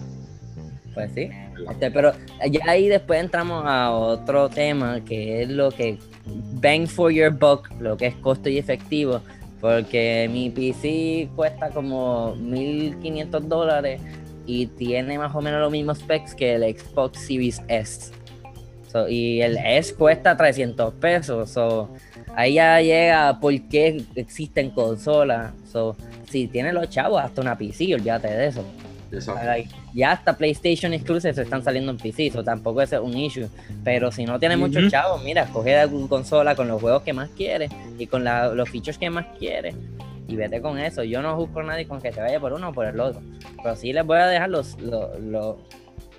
Pues 0.94 1.12
sí. 1.14 1.30
Este, 1.70 1.92
pero 1.92 2.12
ya 2.50 2.62
ahí 2.68 2.88
después 2.88 3.20
entramos 3.22 3.64
a 3.66 3.92
otro 3.92 4.50
tema 4.50 5.02
que 5.02 5.44
es 5.44 5.50
lo 5.50 5.72
que 5.72 5.98
bang 6.26 6.88
for 6.88 7.12
your 7.12 7.32
buck, 7.32 7.70
lo 7.80 7.98
que 7.98 8.08
es 8.08 8.16
costo 8.16 8.50
y 8.50 8.58
efectivo, 8.58 9.22
porque 9.60 10.30
mi 10.32 10.50
PC 10.50 11.30
cuesta 11.36 11.70
como 11.70 12.36
1500 12.36 13.48
dólares 13.48 14.02
y 14.46 14.68
tiene 14.68 15.18
más 15.18 15.36
o 15.36 15.42
menos 15.42 15.62
los 15.62 15.72
mismos 15.72 16.00
specs 16.00 16.36
que 16.36 16.56
el 16.56 16.78
Xbox 16.78 17.20
Series 17.20 17.62
S. 17.68 18.12
Y 19.08 19.42
el 19.42 19.58
S 19.58 19.94
cuesta 19.96 20.36
300 20.36 20.94
pesos. 20.96 21.50
So, 21.50 21.90
ahí 22.36 22.56
ya 22.56 22.82
llega 22.82 23.40
por 23.40 23.54
qué 23.70 24.04
existen 24.16 24.72
consolas. 24.72 25.54
So, 25.72 25.96
si 26.30 26.48
tienes 26.48 26.74
los 26.74 26.90
chavos, 26.90 27.22
hasta 27.24 27.42
una 27.42 27.58
PC, 27.58 27.94
olvídate 27.96 28.28
de 28.28 28.48
eso. 28.48 28.66
Exacto. 29.12 29.70
Ya 29.94 30.12
hasta 30.12 30.38
PlayStation 30.38 30.94
Exclusives 30.94 31.38
están 31.38 31.64
saliendo 31.64 31.92
en 31.92 31.98
PC, 31.98 32.28
eso 32.28 32.44
tampoco 32.44 32.82
es 32.82 32.92
un 32.94 33.16
issue. 33.18 33.48
Pero 33.84 34.12
si 34.12 34.26
no 34.26 34.40
tienes 34.40 34.58
Ujú. 34.58 34.68
muchos 34.68 34.92
chavos, 34.92 35.24
mira, 35.24 35.46
coge 35.48 35.78
alguna 35.78 36.08
consola 36.08 36.56
con 36.56 36.68
los 36.68 36.82
juegos 36.82 37.02
que 37.04 37.14
más 37.14 37.30
quieres 37.32 37.72
y 37.98 38.08
con 38.08 38.24
la- 38.24 38.48
los 38.54 38.70
features 38.70 38.98
que 38.98 39.10
más 39.10 39.26
quieres 39.38 39.76
y 40.28 40.36
vete 40.36 40.62
con 40.62 40.78
eso. 40.80 41.04
Yo 41.04 41.22
no 41.22 41.36
juzgo 41.36 41.60
a 41.60 41.64
nadie 41.64 41.88
con 41.88 42.02
que 42.02 42.14
se 42.14 42.22
vaya 42.22 42.40
por 42.40 42.54
uno 42.54 42.70
o 42.70 42.74
por 42.74 42.86
el 42.86 43.00
otro. 43.00 43.22
Pero 43.62 43.76
sí 43.76 43.92
les 43.94 44.06
voy 44.06 44.18
a 44.18 44.28
dejar 44.28 44.50
los, 44.50 44.80
los, 44.80 45.20
los, 45.20 45.56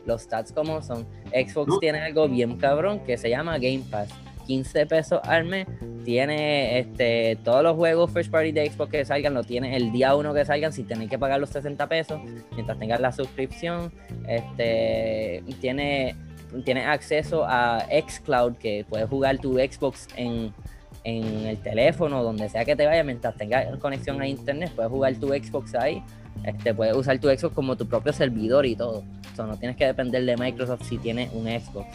los 0.05 0.23
stats 0.23 0.53
como 0.53 0.83
son. 0.83 1.07
Xbox 1.31 1.69
No. 1.69 1.79
tiene 1.79 2.01
algo 2.01 2.29
bien 2.29 2.57
cabrón 2.59 3.01
que 3.01 3.17
se 3.17 3.31
llama 3.31 3.55
Game 3.59 3.83
Pass. 3.91 4.11
15 4.47 4.87
pesos 4.87 5.21
al 5.25 5.45
mes. 5.45 5.67
Tiene 6.05 6.79
este, 6.79 7.39
todos 7.45 7.63
los 7.63 7.77
juegos 7.77 8.11
first 8.11 8.31
party 8.31 8.53
de 8.53 8.71
Xbox 8.71 8.91
que 8.91 9.05
salgan, 9.05 9.35
lo 9.35 9.45
tiene 9.45 9.77
el 9.77 9.93
día 9.93 10.15
uno 10.15 10.35
que 10.35 10.45
salgan 10.45 10.73
sin 10.73 10.87
tener 10.87 11.09
que 11.09 11.19
pagar 11.19 11.41
los 11.41 11.51
60 11.51 11.89
pesos. 11.89 12.21
Mientras 12.53 12.79
tengas 12.79 13.01
la 13.01 13.13
suscripción, 13.13 13.93
este, 14.29 15.43
tiene, 15.61 16.17
tiene 16.65 16.85
acceso 16.85 17.45
a 17.47 17.87
Xcloud 17.91 18.55
que 18.57 18.85
puedes 18.89 19.09
jugar 19.09 19.39
tu 19.39 19.55
Xbox 19.55 20.09
en, 20.17 20.53
en 21.05 21.47
el 21.47 21.59
teléfono, 21.59 22.23
donde 22.23 22.49
sea 22.49 22.65
que 22.65 22.77
te 22.77 22.87
vaya, 22.87 23.05
mientras 23.05 23.37
tengas 23.37 23.77
conexión 23.79 24.21
a 24.21 24.27
internet, 24.27 24.73
puedes 24.75 24.91
jugar 24.91 25.15
tu 25.17 25.29
Xbox 25.29 25.75
ahí. 25.75 26.03
Este, 26.45 26.75
puedes 26.75 26.97
usar 26.97 27.19
tu 27.19 27.29
Xbox 27.29 27.55
como 27.55 27.77
tu 27.77 27.87
propio 27.87 28.13
servidor 28.13 28.67
y 28.67 28.75
todo. 28.75 29.05
O 29.39 29.43
no 29.45 29.57
tienes 29.57 29.77
que 29.77 29.87
depender 29.87 30.25
de 30.25 30.37
Microsoft 30.37 30.85
si 30.85 30.99
tienes 30.99 31.33
un 31.33 31.47
Xbox. 31.47 31.87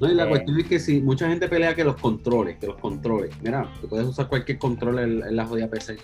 No, 0.00 0.10
y 0.10 0.14
la 0.14 0.22
Este, 0.22 0.28
cuestión 0.28 0.60
es 0.60 0.66
que 0.66 0.78
si 0.78 1.00
mucha 1.00 1.28
gente 1.28 1.48
pelea 1.48 1.74
que 1.74 1.84
los 1.84 1.96
controles, 1.96 2.58
que 2.58 2.66
los 2.66 2.76
controles, 2.76 3.30
mira, 3.42 3.66
tú 3.80 3.88
puedes 3.88 4.06
usar 4.06 4.28
cualquier 4.28 4.58
control 4.58 4.98
en, 4.98 5.22
en 5.22 5.36
la 5.36 5.46
jodida 5.46 5.68
PC. 5.68 5.96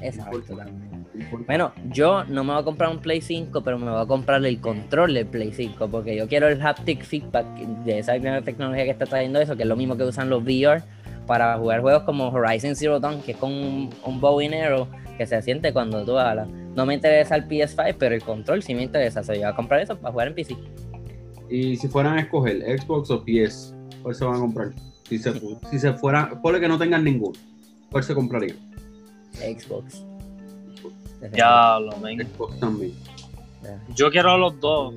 Exacto, 0.00 0.40
también. 0.56 1.06
Bueno, 1.46 1.72
yo 1.90 2.24
no 2.24 2.44
me 2.44 2.52
voy 2.52 2.60
a 2.62 2.64
comprar 2.64 2.90
un 2.90 2.98
Play 2.98 3.20
5, 3.20 3.62
pero 3.62 3.78
me 3.78 3.90
voy 3.90 4.02
a 4.02 4.06
comprar 4.06 4.44
el 4.44 4.60
control 4.60 5.14
del 5.14 5.26
Play 5.26 5.52
5, 5.52 5.88
porque 5.88 6.16
yo 6.16 6.26
quiero 6.28 6.48
el 6.48 6.60
haptic 6.60 7.04
feedback 7.04 7.46
de 7.84 7.98
esa 7.98 8.18
nueva 8.18 8.40
tecnología 8.42 8.84
que 8.84 8.90
está 8.90 9.06
trayendo 9.06 9.40
eso, 9.40 9.56
que 9.56 9.62
es 9.62 9.68
lo 9.68 9.76
mismo 9.76 9.96
que 9.96 10.04
usan 10.04 10.28
los 10.28 10.42
VR 10.42 10.82
para 11.26 11.56
jugar 11.56 11.82
juegos 11.82 12.02
como 12.02 12.28
Horizon 12.28 12.74
Zero 12.74 12.98
Dawn, 12.98 13.22
que 13.22 13.32
es 13.32 13.36
con 13.38 13.52
un, 13.52 13.90
un 14.04 14.20
bow 14.20 14.40
and 14.40 14.54
arrow 14.54 14.88
que 15.16 15.26
se 15.26 15.40
siente 15.42 15.72
cuando 15.72 16.04
tú 16.04 16.18
hablas. 16.18 16.48
No 16.74 16.84
me 16.84 16.94
interesa 16.94 17.36
el 17.36 17.46
PS5, 17.46 17.94
pero 17.98 18.14
el 18.14 18.22
control 18.22 18.62
sí 18.62 18.74
me 18.74 18.82
interesa. 18.82 19.20
O 19.20 19.24
sea, 19.24 19.34
yo 19.34 19.42
voy 19.42 19.50
a 19.50 19.54
comprar 19.54 19.80
eso 19.80 19.96
para 19.96 20.10
jugar 20.10 20.28
en 20.28 20.34
PC. 20.34 20.56
Y 21.52 21.76
si 21.76 21.86
fueran 21.86 22.16
a 22.16 22.20
escoger 22.22 22.62
Xbox 22.80 23.10
o 23.10 23.22
PS, 23.22 23.74
¿cuál 24.02 24.14
se 24.14 24.24
van 24.24 24.36
a 24.36 24.38
comprar? 24.38 24.72
Si 25.06 25.18
se, 25.18 25.34
si 25.70 25.78
se 25.78 25.92
fuera, 25.92 26.40
ponle 26.40 26.58
que 26.58 26.66
no 26.66 26.78
tengan 26.78 27.04
ninguno. 27.04 27.38
¿Cuál 27.90 28.02
se 28.02 28.14
compraría? 28.14 28.54
Xbox. 29.34 30.02
Ya 31.34 31.78
lo 31.78 32.00
ven. 32.00 32.26
Xbox 32.26 32.58
también. 32.58 32.94
Yo 33.94 34.10
quiero 34.10 34.38
los 34.38 34.58
dos, 34.60 34.94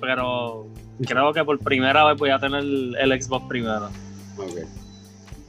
pero 0.00 0.66
creo 1.06 1.34
que 1.34 1.44
por 1.44 1.58
primera 1.58 2.06
vez 2.06 2.16
voy 2.16 2.30
a 2.30 2.38
tener 2.38 2.60
el, 2.62 3.22
Xbox 3.22 3.46
primero. 3.46 3.90
Ok. 4.38 4.66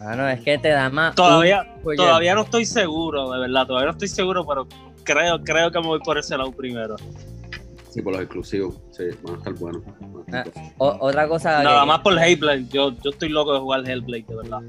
Ah, 0.02 0.14
no, 0.18 0.28
es 0.28 0.42
que 0.42 0.58
te 0.58 0.70
da 0.70 0.90
más. 0.90 1.16
Todavía, 1.16 1.74
todavía 1.96 2.36
no 2.36 2.42
estoy 2.42 2.66
seguro, 2.66 3.32
de 3.32 3.40
verdad, 3.40 3.66
todavía 3.66 3.86
no 3.86 3.92
estoy 3.94 4.10
seguro, 4.10 4.46
pero 4.46 4.68
creo, 5.06 5.42
creo 5.42 5.72
que 5.72 5.80
me 5.80 5.88
voy 5.88 6.00
por 6.02 6.18
ese 6.18 6.38
lado 6.38 6.52
primero. 6.52 6.98
Sí, 7.90 8.02
por 8.02 8.14
los 8.14 8.22
exclusivos. 8.22 8.80
Sí, 8.92 9.04
van 9.24 9.36
a 9.36 9.38
estar 9.40 9.54
buenos. 9.56 9.82
Van 9.86 10.36
a 10.36 10.42
estar 10.42 10.54
buenos. 10.54 10.74
o- 10.78 10.98
otra 11.00 11.28
cosa. 11.28 11.64
Nada 11.64 11.82
que- 11.82 11.88
más 11.88 12.00
por 12.02 12.18
Hellblade, 12.18 12.66
yo, 12.70 12.92
yo 13.04 13.10
estoy 13.12 13.30
loco 13.30 13.54
de 13.54 13.60
jugar 13.60 13.90
Hellblade, 13.90 14.26
de 14.28 14.36
verdad. 14.36 14.62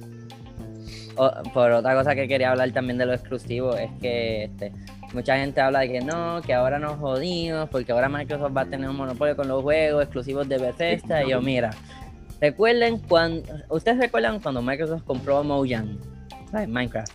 O- 1.16 1.50
por 1.52 1.70
otra 1.72 1.94
cosa 1.94 2.14
que 2.14 2.26
quería 2.26 2.50
hablar 2.50 2.70
también 2.72 2.96
de 2.96 3.04
lo 3.06 3.12
exclusivo 3.12 3.74
es 3.76 3.90
que 4.00 4.44
este, 4.44 4.72
mucha 5.12 5.36
gente 5.36 5.60
habla 5.60 5.80
de 5.80 5.92
que 5.92 6.00
no, 6.00 6.40
que 6.40 6.54
ahora 6.54 6.78
nos 6.78 6.98
jodimos 6.98 7.68
porque 7.68 7.92
ahora 7.92 8.08
Microsoft 8.08 8.56
va 8.56 8.62
a 8.62 8.66
tener 8.66 8.88
un 8.88 8.96
monopolio 8.96 9.36
con 9.36 9.48
los 9.48 9.62
juegos 9.62 10.02
exclusivos 10.04 10.48
de 10.48 10.56
Bethesda. 10.58 11.22
Y 11.24 11.30
yo, 11.30 11.42
mira, 11.42 11.70
recuerden 12.40 12.98
cuando. 13.00 13.42
¿Ustedes 13.68 13.98
recuerdan 13.98 14.40
cuando 14.40 14.62
Microsoft 14.62 15.02
compró 15.02 15.38
a 15.38 15.42
Mojang? 15.42 15.98
¿sabes? 16.50 16.68
Minecraft. 16.68 17.12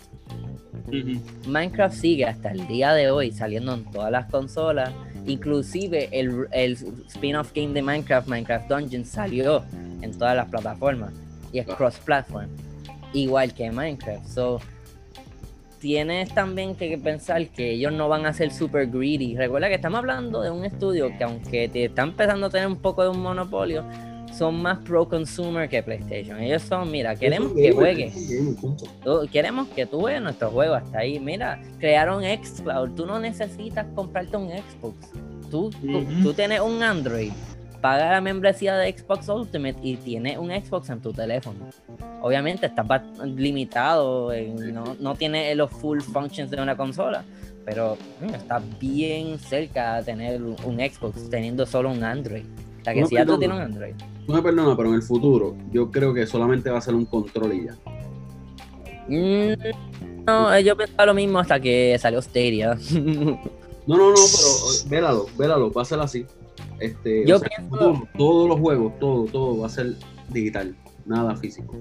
Minecraft 1.48 1.96
sigue 1.96 2.26
hasta 2.26 2.52
el 2.52 2.68
día 2.68 2.94
de 2.94 3.10
hoy 3.10 3.32
saliendo 3.32 3.74
en 3.74 3.86
todas 3.92 4.12
las 4.12 4.30
consolas. 4.30 4.92
Inclusive 5.28 6.10
el, 6.12 6.48
el 6.52 6.74
spin-off 7.08 7.52
game 7.54 7.74
de 7.74 7.82
Minecraft, 7.82 8.28
Minecraft 8.28 8.70
Dungeons, 8.70 9.10
salió 9.10 9.64
en 10.02 10.12
todas 10.18 10.36
las 10.36 10.48
plataformas. 10.50 11.14
Y 11.52 11.60
es 11.60 11.68
Ah. 11.70 11.76
cross-platform. 11.76 12.48
Igual 13.14 13.54
que 13.54 13.72
Minecraft. 13.72 14.28
So, 14.28 14.60
tienes 15.80 16.34
también 16.34 16.76
que 16.76 16.98
pensar 16.98 17.48
que 17.50 17.72
ellos 17.72 17.94
no 17.94 18.10
van 18.10 18.26
a 18.26 18.34
ser 18.34 18.52
super 18.52 18.88
greedy. 18.88 19.36
Recuerda 19.36 19.68
que 19.68 19.76
estamos 19.76 20.00
hablando 20.00 20.42
de 20.42 20.52
un 20.52 20.66
estudio 20.66 21.10
que 21.18 21.24
aunque 21.24 21.70
te 21.70 21.86
está 21.86 22.04
empezando 22.04 22.48
a 22.48 22.50
tener 22.50 22.68
un 22.68 22.78
poco 22.78 23.04
de 23.04 23.10
un 23.10 23.22
monopolio, 23.22 23.84
son 24.38 24.62
más 24.62 24.80
pro 24.80 25.08
consumer 25.08 25.70
que 25.70 25.82
PlayStation. 25.82 26.40
Ellos 26.40 26.62
son, 26.62 26.92
mira, 26.92 27.16
queremos 27.16 27.54
que 27.54 27.72
juegues. 27.72 28.14
queremos 29.32 29.68
que 29.70 29.86
tú 29.86 30.04
veas 30.04 30.22
nuestro 30.22 30.52
juego 30.52 30.76
hasta 30.76 31.00
ahí. 31.00 31.20
Mira, 31.20 31.62
crearon 31.80 32.24
Xcloud. 32.24 32.92
Tú 32.96 33.06
no 33.06 33.20
necesitas 33.20 33.86
comprarte 33.96 34.38
un 34.38 34.50
Xbox. 34.50 35.12
Tú, 35.50 35.70
tú, 36.24 36.34
tienes 36.34 36.60
un 36.62 36.82
Android. 36.84 37.32
Paga 37.82 38.12
la 38.12 38.22
membresía 38.22 38.76
de 38.78 38.92
Xbox 38.98 39.30
Ultimate 39.30 39.78
y 39.84 39.96
tienes 39.98 40.38
un 40.38 40.50
Xbox 40.50 40.90
en 40.90 41.02
tu 41.02 41.14
teléfono. 41.14 41.60
Obviamente 42.22 42.66
estás 42.66 42.88
limitado, 43.24 44.34
en- 44.34 44.74
no, 44.74 44.96
no 45.00 45.16
tiene 45.16 45.54
los 45.54 45.70
full 45.70 46.00
functions 46.02 46.50
de 46.50 46.60
una 46.60 46.76
consola, 46.76 47.24
pero 47.64 47.96
mm, 48.22 48.34
estás 48.34 48.64
bien 48.80 49.38
cerca 49.38 49.98
de 49.98 50.04
tener 50.04 50.42
un 50.42 50.80
Xbox 50.80 51.30
teniendo 51.30 51.66
solo 51.68 51.92
un 51.92 52.04
Android. 52.04 52.44
Sea 52.86 52.94
que 52.94 53.02
No, 53.02 53.08
si 53.08 53.16
ya 53.16 53.22
tú 53.26 53.26
perdón. 53.26 53.40
tienes 53.40 53.58
un 53.58 53.64
Android. 53.64 53.94
No 54.28 54.34
me 54.36 54.42
perdona, 54.44 54.78
pero 54.78 54.90
en 54.90 54.96
el 54.96 55.02
futuro 55.02 55.56
yo 55.72 55.90
creo 55.92 56.14
que 56.14 56.26
solamente 56.28 56.70
va 56.70 56.78
a 56.78 56.82
ser 56.82 56.94
un 56.96 57.06
control 57.06 57.54
y 57.54 57.66
ya. 57.66 57.76
Mm, 59.08 60.24
No, 60.26 60.60
yo 60.60 60.76
pensaba 60.78 61.08
lo 61.08 61.14
mismo 61.14 61.40
hasta 61.40 61.60
que 61.60 61.98
salió 62.00 62.22
Stadia. 62.22 62.78
No, 63.88 63.98
no, 63.98 64.10
no, 64.10 64.16
pero 64.16 64.48
eh, 64.74 64.88
vélalo, 64.90 65.26
vélalo, 65.38 65.72
va 65.72 65.84
a 65.84 65.86
ser 65.86 66.00
así. 66.00 66.26
Este, 66.80 67.24
Yo 67.28 67.36
o 67.36 67.40
sea, 67.40 67.50
pienso- 67.56 68.08
todos 68.18 68.50
los 68.50 68.60
juegos, 68.60 68.98
todo, 69.00 69.26
todo 69.26 69.60
va 69.60 69.68
a 69.68 69.70
ser 69.70 69.94
digital, 70.30 70.76
nada 71.06 71.36
físico. 71.36 71.76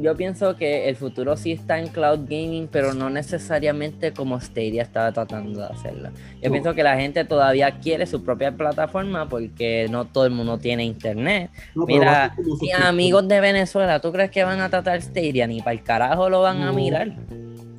Yo 0.00 0.16
pienso 0.16 0.56
que 0.56 0.88
el 0.88 0.96
futuro 0.96 1.36
sí 1.36 1.52
está 1.52 1.78
en 1.78 1.88
cloud 1.88 2.20
gaming, 2.28 2.68
pero 2.70 2.94
no 2.94 3.10
necesariamente 3.10 4.12
como 4.12 4.40
Stadia 4.40 4.82
estaba 4.82 5.12
tratando 5.12 5.60
de 5.60 5.66
hacerlo. 5.66 6.10
Yo 6.42 6.50
pienso 6.50 6.74
que 6.74 6.82
la 6.82 6.96
gente 6.96 7.24
todavía 7.24 7.70
quiere 7.80 8.06
su 8.06 8.24
propia 8.24 8.52
plataforma 8.52 9.28
porque 9.28 9.86
no 9.90 10.04
todo 10.06 10.26
el 10.26 10.32
mundo 10.32 10.58
tiene 10.58 10.84
internet. 10.84 11.50
No, 11.74 11.86
Mira, 11.86 12.34
mis 12.60 12.74
amigos 12.74 13.26
de 13.28 13.40
Venezuela, 13.40 14.00
¿tú 14.00 14.12
crees 14.12 14.30
que 14.30 14.44
van 14.44 14.60
a 14.60 14.68
tratar 14.68 15.00
Stadia? 15.00 15.46
Ni 15.46 15.60
para 15.60 15.72
el 15.72 15.82
carajo 15.82 16.28
lo 16.28 16.42
van 16.42 16.62
a 16.62 16.72
mirar. 16.72 17.12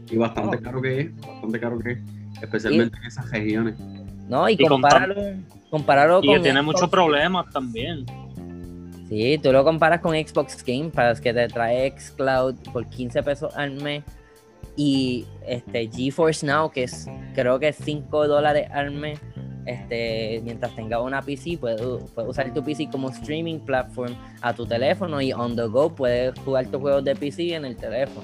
Y 0.09 0.17
bastante 0.17 0.57
No. 0.57 0.63
caro 0.63 0.81
que 0.81 0.99
es, 1.01 1.21
bastante 1.21 1.59
caro 1.59 1.79
que 1.79 1.91
es, 1.93 1.99
especialmente 2.41 2.97
en 2.97 3.03
esas 3.05 3.29
regiones. 3.31 3.75
No, 4.27 4.47
y, 4.49 4.53
Y 4.53 4.57
con 4.57 4.67
compáralo, 4.69 5.15
compáralo 5.69 6.19
Y 6.23 6.27
con 6.27 6.35
que 6.35 6.41
tiene 6.41 6.61
muchos 6.61 6.89
problemas 6.89 7.45
también. 7.51 8.05
Sí, 9.09 9.37
tú 9.41 9.51
lo 9.51 9.63
comparas 9.63 10.01
con 10.01 10.13
Xbox 10.15 10.63
Game 10.65 10.89
Pass 10.89 11.21
que 11.21 11.33
te 11.33 11.47
trae 11.47 11.91
xCloud 11.97 12.55
por 12.73 12.87
15 12.87 13.21
pesos 13.23 13.55
al 13.55 13.75
mes 13.81 14.03
y 14.75 15.25
este 15.47 15.87
GeForce 15.87 16.45
Now 16.45 16.71
que 16.71 16.83
es 16.83 17.07
creo 17.35 17.59
que 17.59 17.67
es 17.69 17.75
5 17.83 18.27
dólares 18.27 18.67
al 18.71 18.91
mes. 18.91 19.19
Este, 19.67 20.41
mientras 20.43 20.75
tengas 20.75 21.01
una 21.01 21.21
PC, 21.23 21.57
puedes, 21.59 21.81
puedes 22.13 22.29
usar 22.29 22.53
tu 22.53 22.63
PC 22.63 22.87
como 22.91 23.09
streaming 23.09 23.59
platform 23.59 24.13
a 24.41 24.53
tu 24.53 24.65
teléfono 24.65 25.19
y 25.21 25.33
on 25.33 25.55
the 25.55 25.65
go 25.65 25.93
puedes 25.93 26.37
jugar 26.39 26.67
tus 26.67 26.79
juegos 26.81 27.03
de 27.03 27.15
PC 27.15 27.55
en 27.55 27.65
el 27.65 27.75
teléfono. 27.75 28.21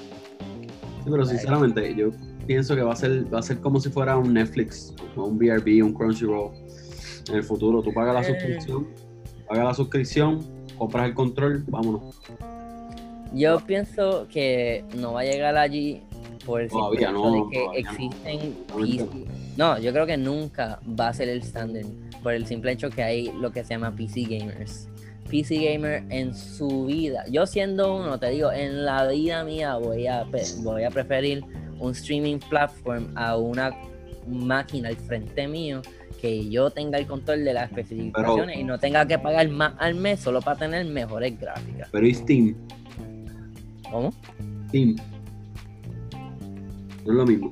Sí, 1.04 1.10
pero 1.10 1.26
sinceramente, 1.26 1.96
yo 1.96 2.10
pienso 2.46 2.76
que 2.76 2.84
va 2.84 2.94
a 2.94 2.96
ser, 2.96 3.34
va 3.34 3.40
a 3.40 3.42
ser 3.42 3.60
como 3.60 3.80
si 3.80 3.90
fuera 3.90 4.18
un 4.18 4.34
Netflix, 4.36 4.94
o 5.16 5.26
un 5.26 5.40
BRB, 5.40 5.84
un 5.84 5.94
Crunchyroll. 5.94 6.52
En 7.30 7.36
el 7.36 7.44
futuro, 7.44 7.82
tú 7.82 7.92
pagas 7.92 8.14
la 8.14 8.22
Eh. 8.22 8.26
suscripción, 8.26 8.88
pagas 9.48 9.66
la 9.66 9.74
suscripción, 9.74 10.40
compras 10.78 11.08
el 11.08 11.14
control, 11.14 11.64
vámonos. 11.68 12.20
Yo 13.34 13.60
pienso 13.62 14.28
que 14.28 14.84
no 14.96 15.14
va 15.14 15.22
a 15.22 15.24
llegar 15.24 15.58
allí 15.58 16.02
por 16.46 16.62
el 16.62 16.70
simple 16.70 17.00
Todavía 17.00 17.12
no, 17.12 17.32
de 17.32 17.52
que 17.52 17.66
no. 17.66 17.74
existen 17.74 18.56
Todavía 18.68 19.06
PC. 19.06 19.26
No, 19.58 19.80
yo 19.80 19.92
creo 19.92 20.06
que 20.06 20.18
nunca 20.18 20.80
va 21.00 21.10
a 21.10 21.14
ser 21.14 21.30
el 21.30 21.40
estándar 21.40 21.84
por 22.24 22.34
el 22.34 22.46
simple 22.46 22.72
hecho 22.72 22.90
que 22.90 23.04
hay 23.04 23.32
lo 23.40 23.52
que 23.52 23.64
se 23.64 23.70
llama 23.70 23.92
PC 23.96 24.24
gamers. 24.24 24.88
PC 25.30 25.56
gamer 25.56 26.04
en 26.10 26.36
su 26.36 26.86
vida. 26.86 27.24
Yo 27.30 27.46
siendo 27.46 27.96
uno, 27.96 28.20
te 28.20 28.30
digo, 28.30 28.52
en 28.52 28.86
la 28.86 29.08
vida 29.08 29.44
mía 29.44 29.76
voy 29.76 30.08
a, 30.08 30.26
voy 30.64 30.84
a 30.84 30.90
preferir 30.90 31.44
un 31.80 31.92
streaming 31.92 32.40
platform 32.50 33.08
a 33.16 33.38
una 33.38 33.72
máquina 34.28 34.90
al 34.90 34.98
frente 34.98 35.48
mío 35.48 35.82
que 36.22 36.50
yo 36.50 36.70
tenga 36.70 37.00
el 37.00 37.08
control 37.08 37.44
de 37.44 37.54
las 37.54 37.70
especificaciones 37.70 38.60
y 38.60 38.64
no 38.64 38.78
tenga 38.78 39.08
que 39.08 39.18
pagar 39.18 39.50
más 39.50 39.74
al 39.80 39.96
mes 39.96 40.20
solo 40.20 40.40
para 40.40 40.60
tener 40.60 40.86
mejores 40.86 41.38
gráficas. 41.40 41.90
Pero 41.92 42.06
y 42.06 42.14
Steam, 42.14 42.56
¿Cómo? 43.90 44.14
Steam. 44.70 44.96
No 47.06 47.12
es 47.12 47.18
lo 47.18 47.26
mismo. 47.26 47.52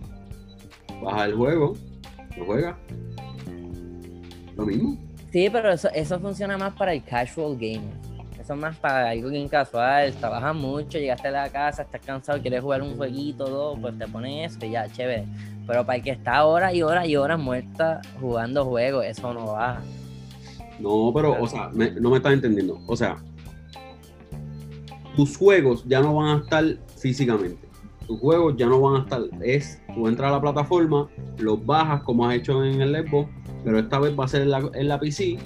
Baja 1.01 1.25
el 1.25 1.33
juego, 1.35 1.75
lo 2.37 2.45
juegas. 2.45 2.75
Lo 4.55 4.65
mismo. 4.65 4.97
Sí, 5.31 5.49
pero 5.51 5.71
eso, 5.71 5.89
eso 5.93 6.19
funciona 6.19 6.57
más 6.57 6.73
para 6.75 6.93
el 6.93 7.03
casual 7.03 7.55
gamer. 7.57 8.08
Más 8.55 8.75
para 8.77 9.09
algo 9.09 9.29
bien 9.29 9.47
casual. 9.47 10.13
Trabajas 10.13 10.55
mucho, 10.55 10.97
llegaste 10.97 11.27
a 11.27 11.31
la 11.31 11.49
casa, 11.49 11.83
estás 11.83 12.01
cansado, 12.01 12.41
quieres 12.41 12.61
jugar 12.61 12.81
un 12.81 12.97
jueguito 12.97 13.45
dos, 13.47 13.77
pues 13.79 13.97
te 13.97 14.07
pones 14.07 14.51
eso 14.51 14.65
y 14.65 14.71
ya, 14.71 14.87
chévere. 14.89 15.25
Pero 15.67 15.85
para 15.85 15.97
el 15.97 16.03
que 16.03 16.11
está 16.11 16.43
horas 16.45 16.73
y 16.73 16.81
horas 16.81 17.07
y 17.07 17.15
horas 17.15 17.39
muerta 17.39 18.01
jugando 18.19 18.65
juegos, 18.65 19.05
eso 19.05 19.33
no 19.33 19.47
va. 19.47 19.81
No, 20.79 21.11
pero, 21.13 21.39
o 21.39 21.47
sea, 21.47 21.69
no 21.73 22.09
me 22.09 22.17
estás 22.17 22.33
entendiendo. 22.33 22.79
O 22.87 22.95
sea, 22.95 23.17
tus 25.15 25.37
juegos 25.37 25.83
ya 25.85 25.99
no 26.01 26.15
van 26.15 26.39
a 26.39 26.43
estar 26.43 26.65
físicamente. 26.97 27.67
Tus 28.07 28.19
juegos 28.19 28.55
ya 28.57 28.65
no 28.65 28.81
van 28.81 28.95
a 28.95 29.03
estar. 29.03 29.21
Es, 29.41 29.79
tú 29.93 30.07
entras 30.07 30.29
a 30.29 30.35
la 30.35 30.41
plataforma, 30.41 31.07
los 31.37 31.63
bajas 31.63 32.01
como 32.03 32.27
has 32.27 32.35
hecho 32.35 32.63
en 32.63 32.81
el 32.81 33.07
Xbox, 33.07 33.29
pero 33.63 33.77
esta 33.77 33.99
vez 33.99 34.17
va 34.17 34.25
a 34.25 34.27
ser 34.27 34.43
en 34.43 34.51
la, 34.51 34.69
en 34.73 34.87
la 34.87 34.99
PC, 34.99 35.37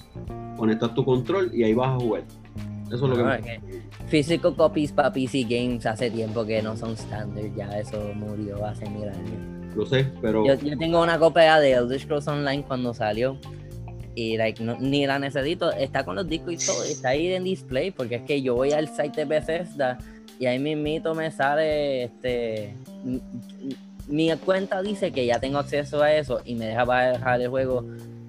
conectas 0.55 0.93
tu 0.93 1.03
control 1.03 1.51
y 1.53 1.63
ahí 1.63 1.74
vas 1.74 1.89
a 1.89 2.00
jugar. 2.00 2.24
Eso 2.93 3.05
es 3.05 3.09
lo 3.09 3.15
que 3.15 3.23
No, 3.23 3.38
que 3.41 3.59
Physical 4.07 4.55
copies 4.55 4.91
para 4.91 5.12
PC 5.12 5.43
Games 5.43 5.85
hace 5.85 6.12
tiempo 6.12 6.45
que 6.45 6.62
no 6.62 6.77
son 6.77 6.91
standard, 6.93 7.55
ya 7.55 7.79
eso 7.79 8.00
murió 8.15 8.63
hace 8.65 8.88
mil 8.89 9.09
años. 9.09 9.75
Lo 9.75 9.85
sé, 9.85 10.05
pero 10.21 10.45
Yo, 10.45 10.53
yo 10.55 10.77
tengo 10.77 11.01
una 11.01 11.17
copia 11.17 11.59
de 11.59 11.71
Elder 11.71 12.00
Scrolls 12.00 12.27
Online 12.27 12.63
cuando 12.63 12.93
salió. 12.93 13.38
Y 14.15 14.38
like, 14.38 14.63
no- 14.63 14.77
ni 14.79 15.07
la 15.07 15.17
necesito. 15.17 15.71
Está 15.71 16.05
con 16.05 16.15
los 16.15 16.27
discos 16.27 16.53
y 16.53 16.57
todo. 16.57 16.83
Está 16.83 17.09
ahí 17.09 17.33
en 17.33 17.43
display. 17.43 17.89
Porque 17.89 18.15
es 18.17 18.21
que 18.21 18.43
yo 18.43 18.53
voy 18.53 18.71
al 18.71 18.88
site 18.88 19.21
de 19.21 19.25
Bethesda. 19.25 19.97
Y 20.39 20.45
ahí 20.45 20.59
mismito 20.59 21.15
me 21.15 21.31
sale 21.31 22.03
este. 22.03 22.75
Mi 24.07 24.29
cuenta 24.45 24.83
dice 24.83 25.12
que 25.12 25.25
ya 25.25 25.39
tengo 25.39 25.57
acceso 25.57 26.03
a 26.03 26.13
eso. 26.13 26.41
Y 26.45 26.53
me 26.53 26.65
deja 26.67 26.85
bajar 26.85 27.41
el 27.41 27.47
juego 27.50 27.83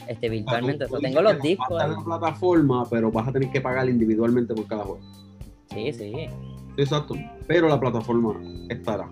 este, 0.09 0.29
virtualmente. 0.29 0.87
tengo 1.01 1.23
los 1.23 1.41
discos. 1.41 1.71
Estar 1.71 1.91
en 1.91 1.97
la 1.97 2.05
plataforma, 2.05 2.89
pero 2.91 3.11
vas 3.11 3.29
a 3.29 3.33
tener 3.33 3.51
que 3.51 3.61
pagar 3.61 3.89
individualmente 3.89 4.55
por 4.55 4.67
cada 4.67 4.85
juego. 4.85 5.01
Sí, 5.73 5.93
sí. 5.93 6.13
Exacto. 6.77 7.15
Pero 7.47 7.69
la 7.69 7.79
plataforma 7.79 8.41
estará. 8.69 9.09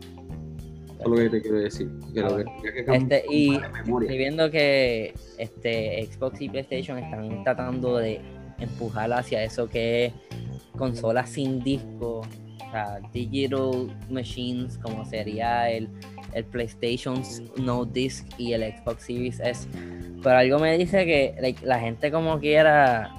Eso 1.01 1.03
es 1.03 1.09
lo 1.09 1.17
que 1.17 1.31
te 1.31 1.43
quiero 1.43 1.59
decir. 1.59 1.91
Que 2.15 2.21
lo 2.21 2.37
que 2.37 2.45
tendría 2.45 2.73
que 2.73 2.85
cambiar 2.85 3.21
Este, 3.21 3.35
y-. 3.35 3.57
Estoy 3.57 4.19
viendo 4.19 4.51
que 4.51 5.15
este 5.39 6.07
Xbox 6.07 6.41
y 6.41 6.49
PlayStation 6.49 6.99
están 6.99 7.43
tratando 7.45 7.99
de 7.99 8.21
empujar 8.59 9.13
hacia 9.13 9.43
eso 9.43 9.69
que 9.69 10.07
es 10.07 10.13
consolas 10.77 11.31
sin 11.31 11.63
disco 11.63 12.23
sea, 12.73 12.99
digital 13.13 13.89
machines 14.11 14.79
como 14.79 15.05
sería 15.05 15.71
el, 15.71 15.89
el 16.33 16.45
PlayStation 16.45 17.23
No 17.59 17.85
Disc 17.85 18.27
y 18.39 18.53
el 18.55 18.63
Xbox 18.63 19.05
Series 19.05 19.41
S. 19.41 19.69
Pero 20.23 20.37
algo 20.37 20.59
me 20.59 20.77
dice 20.79 21.05
que 21.05 21.35
like, 21.41 21.65
la 21.67 21.79
gente 21.81 22.11
como 22.11 22.39
quiera, 22.39 23.11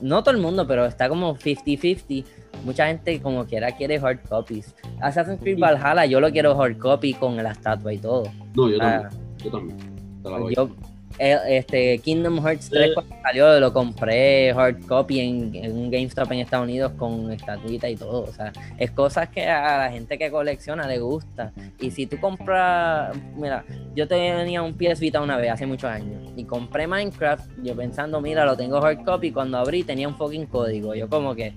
no 0.00 0.22
todo 0.22 0.34
el 0.34 0.40
mundo, 0.40 0.66
pero 0.66 0.86
está 0.86 1.08
como 1.08 1.36
50-50. 1.36 2.24
Mucha 2.64 2.86
gente 2.86 3.20
como 3.20 3.44
quiera 3.44 3.70
quiere 3.76 3.96
hard 3.98 4.20
copies. 4.28 4.74
Assassin's 5.00 5.38
Creed 5.40 5.58
Valhalla 5.58 6.06
yo 6.06 6.20
lo 6.20 6.30
quiero 6.32 6.60
hard 6.60 6.78
copy 6.78 7.12
con 7.14 7.36
la 7.36 7.50
estatua 7.52 7.92
y 7.92 7.98
todo. 7.98 8.24
No, 8.54 8.68
yo 8.70 8.78
Ah. 8.80 9.08
también. 9.10 9.36
Yo 9.44 9.50
también. 9.50 9.78
Te 10.22 10.30
la. 10.30 10.52
Yo, 10.52 10.70
eh, 11.18 11.38
este, 11.48 11.98
Kingdom 11.98 12.44
Hearts 12.44 12.68
3 12.70 12.94
cuando 12.94 13.16
salió, 13.22 13.60
lo 13.60 13.72
compré 13.72 14.50
hard 14.50 14.86
copy 14.86 15.20
en, 15.20 15.54
en 15.54 15.72
un 15.72 15.90
GameStop 15.90 16.30
en 16.32 16.40
Estados 16.40 16.64
Unidos 16.64 16.92
con 16.98 17.32
estatuita 17.32 17.88
y 17.88 17.96
todo. 17.96 18.24
O 18.24 18.32
sea, 18.32 18.52
es 18.78 18.90
cosas 18.90 19.28
que 19.28 19.46
a 19.46 19.78
la 19.78 19.90
gente 19.90 20.18
que 20.18 20.30
colecciona 20.30 20.86
le 20.86 20.98
gusta. 20.98 21.52
Y 21.80 21.90
si 21.90 22.06
tú 22.06 22.18
compras, 22.20 23.16
mira, 23.34 23.64
yo 23.94 24.06
tenía 24.06 24.62
un 24.62 24.74
PS 24.74 25.00
Vita 25.00 25.20
una 25.20 25.36
vez 25.36 25.50
hace 25.50 25.66
muchos 25.66 25.90
años 25.90 26.22
y 26.36 26.44
compré 26.44 26.86
Minecraft, 26.86 27.50
yo 27.62 27.74
pensando, 27.74 28.20
mira, 28.20 28.44
lo 28.44 28.56
tengo 28.56 28.84
hard 28.84 29.04
copy. 29.04 29.32
Cuando 29.32 29.58
abrí 29.58 29.82
tenía 29.82 30.08
un 30.08 30.16
fucking 30.16 30.46
código. 30.46 30.94
Yo 30.94 31.08
como 31.08 31.34
que, 31.34 31.54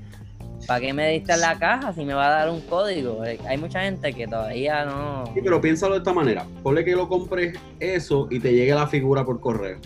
¿para 0.69 0.81
qué 0.81 0.93
me 0.93 1.09
diste 1.09 1.35
la 1.35 1.57
caja 1.57 1.91
si 1.93 2.05
me 2.05 2.13
va 2.13 2.27
a 2.27 2.29
dar 2.29 2.49
un 2.51 2.61
código? 2.61 3.25
Eh, 3.25 3.39
Hay 3.47 3.57
mucha 3.57 3.81
gente 3.81 4.13
que 4.13 4.27
todavía 4.27 4.85
no... 4.85 5.25
Sí, 5.33 5.41
pero 5.43 5.59
piénsalo 5.59 5.93
de 5.93 5.97
esta 5.97 6.13
manera. 6.13 6.45
Ponle 6.61 6.85
que 6.85 6.95
lo 6.95 7.07
compres 7.09 7.57
eso 7.79 8.27
y 8.29 8.39
te 8.39 8.53
llegue 8.53 8.75
la 8.75 8.85
figura 8.85 9.25
por 9.25 9.39
correo. 9.41 9.79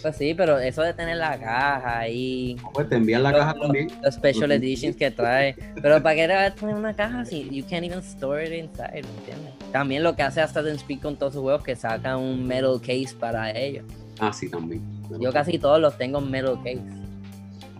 Pues 0.00 0.16
sí, 0.16 0.34
pero 0.34 0.58
eso 0.58 0.80
de 0.82 0.92
tener 0.94 1.16
la 1.18 1.38
caja 1.38 1.98
ahí... 2.00 2.56
Pues 2.72 2.88
te 2.88 2.96
envían 2.96 3.22
la 3.22 3.30
Los- 3.30 3.40
caja 3.40 3.54
también. 3.60 3.88
Los 4.02 4.14
special 4.14 4.52
editions 4.52 4.96
que 4.96 5.10
trae. 5.10 5.54
Pero 5.80 6.02
¿para 6.02 6.14
qué 6.14 6.26
vas 6.26 6.52
a 6.52 6.54
poner 6.54 6.74
una 6.74 6.94
caja 6.94 7.24
si 7.26 7.48
you 7.50 7.62
can't 7.68 7.84
even 7.84 7.98
store 8.00 8.44
it 8.46 8.52
inside? 8.64 8.92
¿me 8.92 8.98
entiendes? 9.20 9.52
También 9.70 10.02
lo 10.02 10.16
que 10.16 10.22
hace 10.22 10.40
Assassin's 10.40 10.82
Creed 10.82 11.00
con 11.00 11.16
todos 11.16 11.34
sus 11.34 11.42
juegos 11.42 11.62
que 11.62 11.76
saca 11.76 12.16
un 12.16 12.46
metal 12.46 12.78
case 12.80 13.14
para 13.20 13.50
ellos. 13.50 13.84
Ah, 14.18 14.32
sí, 14.32 14.48
también. 14.50 14.82
Yo 15.20 15.30
casi 15.32 15.58
todos 15.58 15.78
los 15.80 15.96
tengo 15.98 16.18
en 16.20 16.30
metal 16.30 16.56
case. 16.62 16.80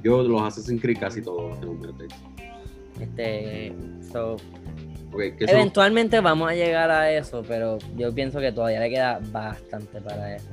Yo 0.05 0.23
los 0.23 0.43
Assassin's 0.43 0.81
Creed 0.81 0.99
casi 1.01 1.23
todos 1.23 1.51
los 1.51 1.61
tengo 1.61 1.75
en. 1.75 2.09
Este, 3.01 3.75
so, 4.13 4.35
Ok, 5.13 5.19
que 5.39 5.45
eso- 5.45 5.55
eventualmente 5.55 6.21
vamos 6.21 6.51
a 6.51 6.55
llegar 6.55 6.91
a 6.91 7.11
eso, 7.11 7.43
pero 7.47 7.79
yo 7.97 8.15
pienso 8.15 8.39
que 8.39 8.53
todavía 8.53 8.81
le 8.81 8.91
queda 8.91 9.21
bastante 9.33 10.01
para 10.01 10.37
eso. 10.37 10.49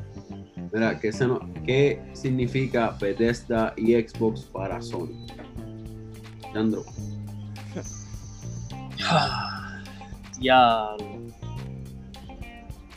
Mira, 0.73 0.97
¿qué, 0.99 1.11
se 1.11 1.27
no- 1.27 1.41
¿qué 1.65 2.01
significa 2.13 2.95
Bethesda 2.99 3.73
y 3.75 3.93
Xbox 3.95 4.41
para 4.45 4.81
Sony? 4.81 5.27
Leandro, 6.53 6.83
Ya. 10.39 10.87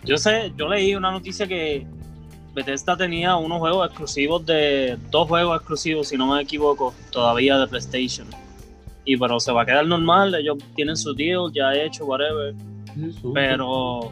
Yo 0.04 0.16
sé, 0.18 0.52
yo 0.56 0.68
leí 0.68 0.94
una 0.94 1.10
noticia 1.10 1.46
que 1.46 1.86
Bethesda 2.54 2.96
tenía 2.96 3.36
unos 3.36 3.58
juegos 3.58 3.88
exclusivos 3.88 4.46
de. 4.46 4.96
Dos 5.10 5.28
juegos 5.28 5.56
exclusivos, 5.56 6.08
si 6.08 6.16
no 6.16 6.32
me 6.32 6.40
equivoco, 6.40 6.94
todavía 7.10 7.58
de 7.58 7.66
PlayStation. 7.66 8.28
Y 9.04 9.16
pero 9.16 9.40
se 9.40 9.52
va 9.52 9.62
a 9.62 9.66
quedar 9.66 9.86
normal, 9.86 10.34
ellos 10.34 10.58
tienen 10.74 10.96
su 10.96 11.12
deal 11.14 11.52
ya 11.52 11.74
hecho, 11.74 12.06
whatever. 12.06 12.54
Pero 13.34 14.10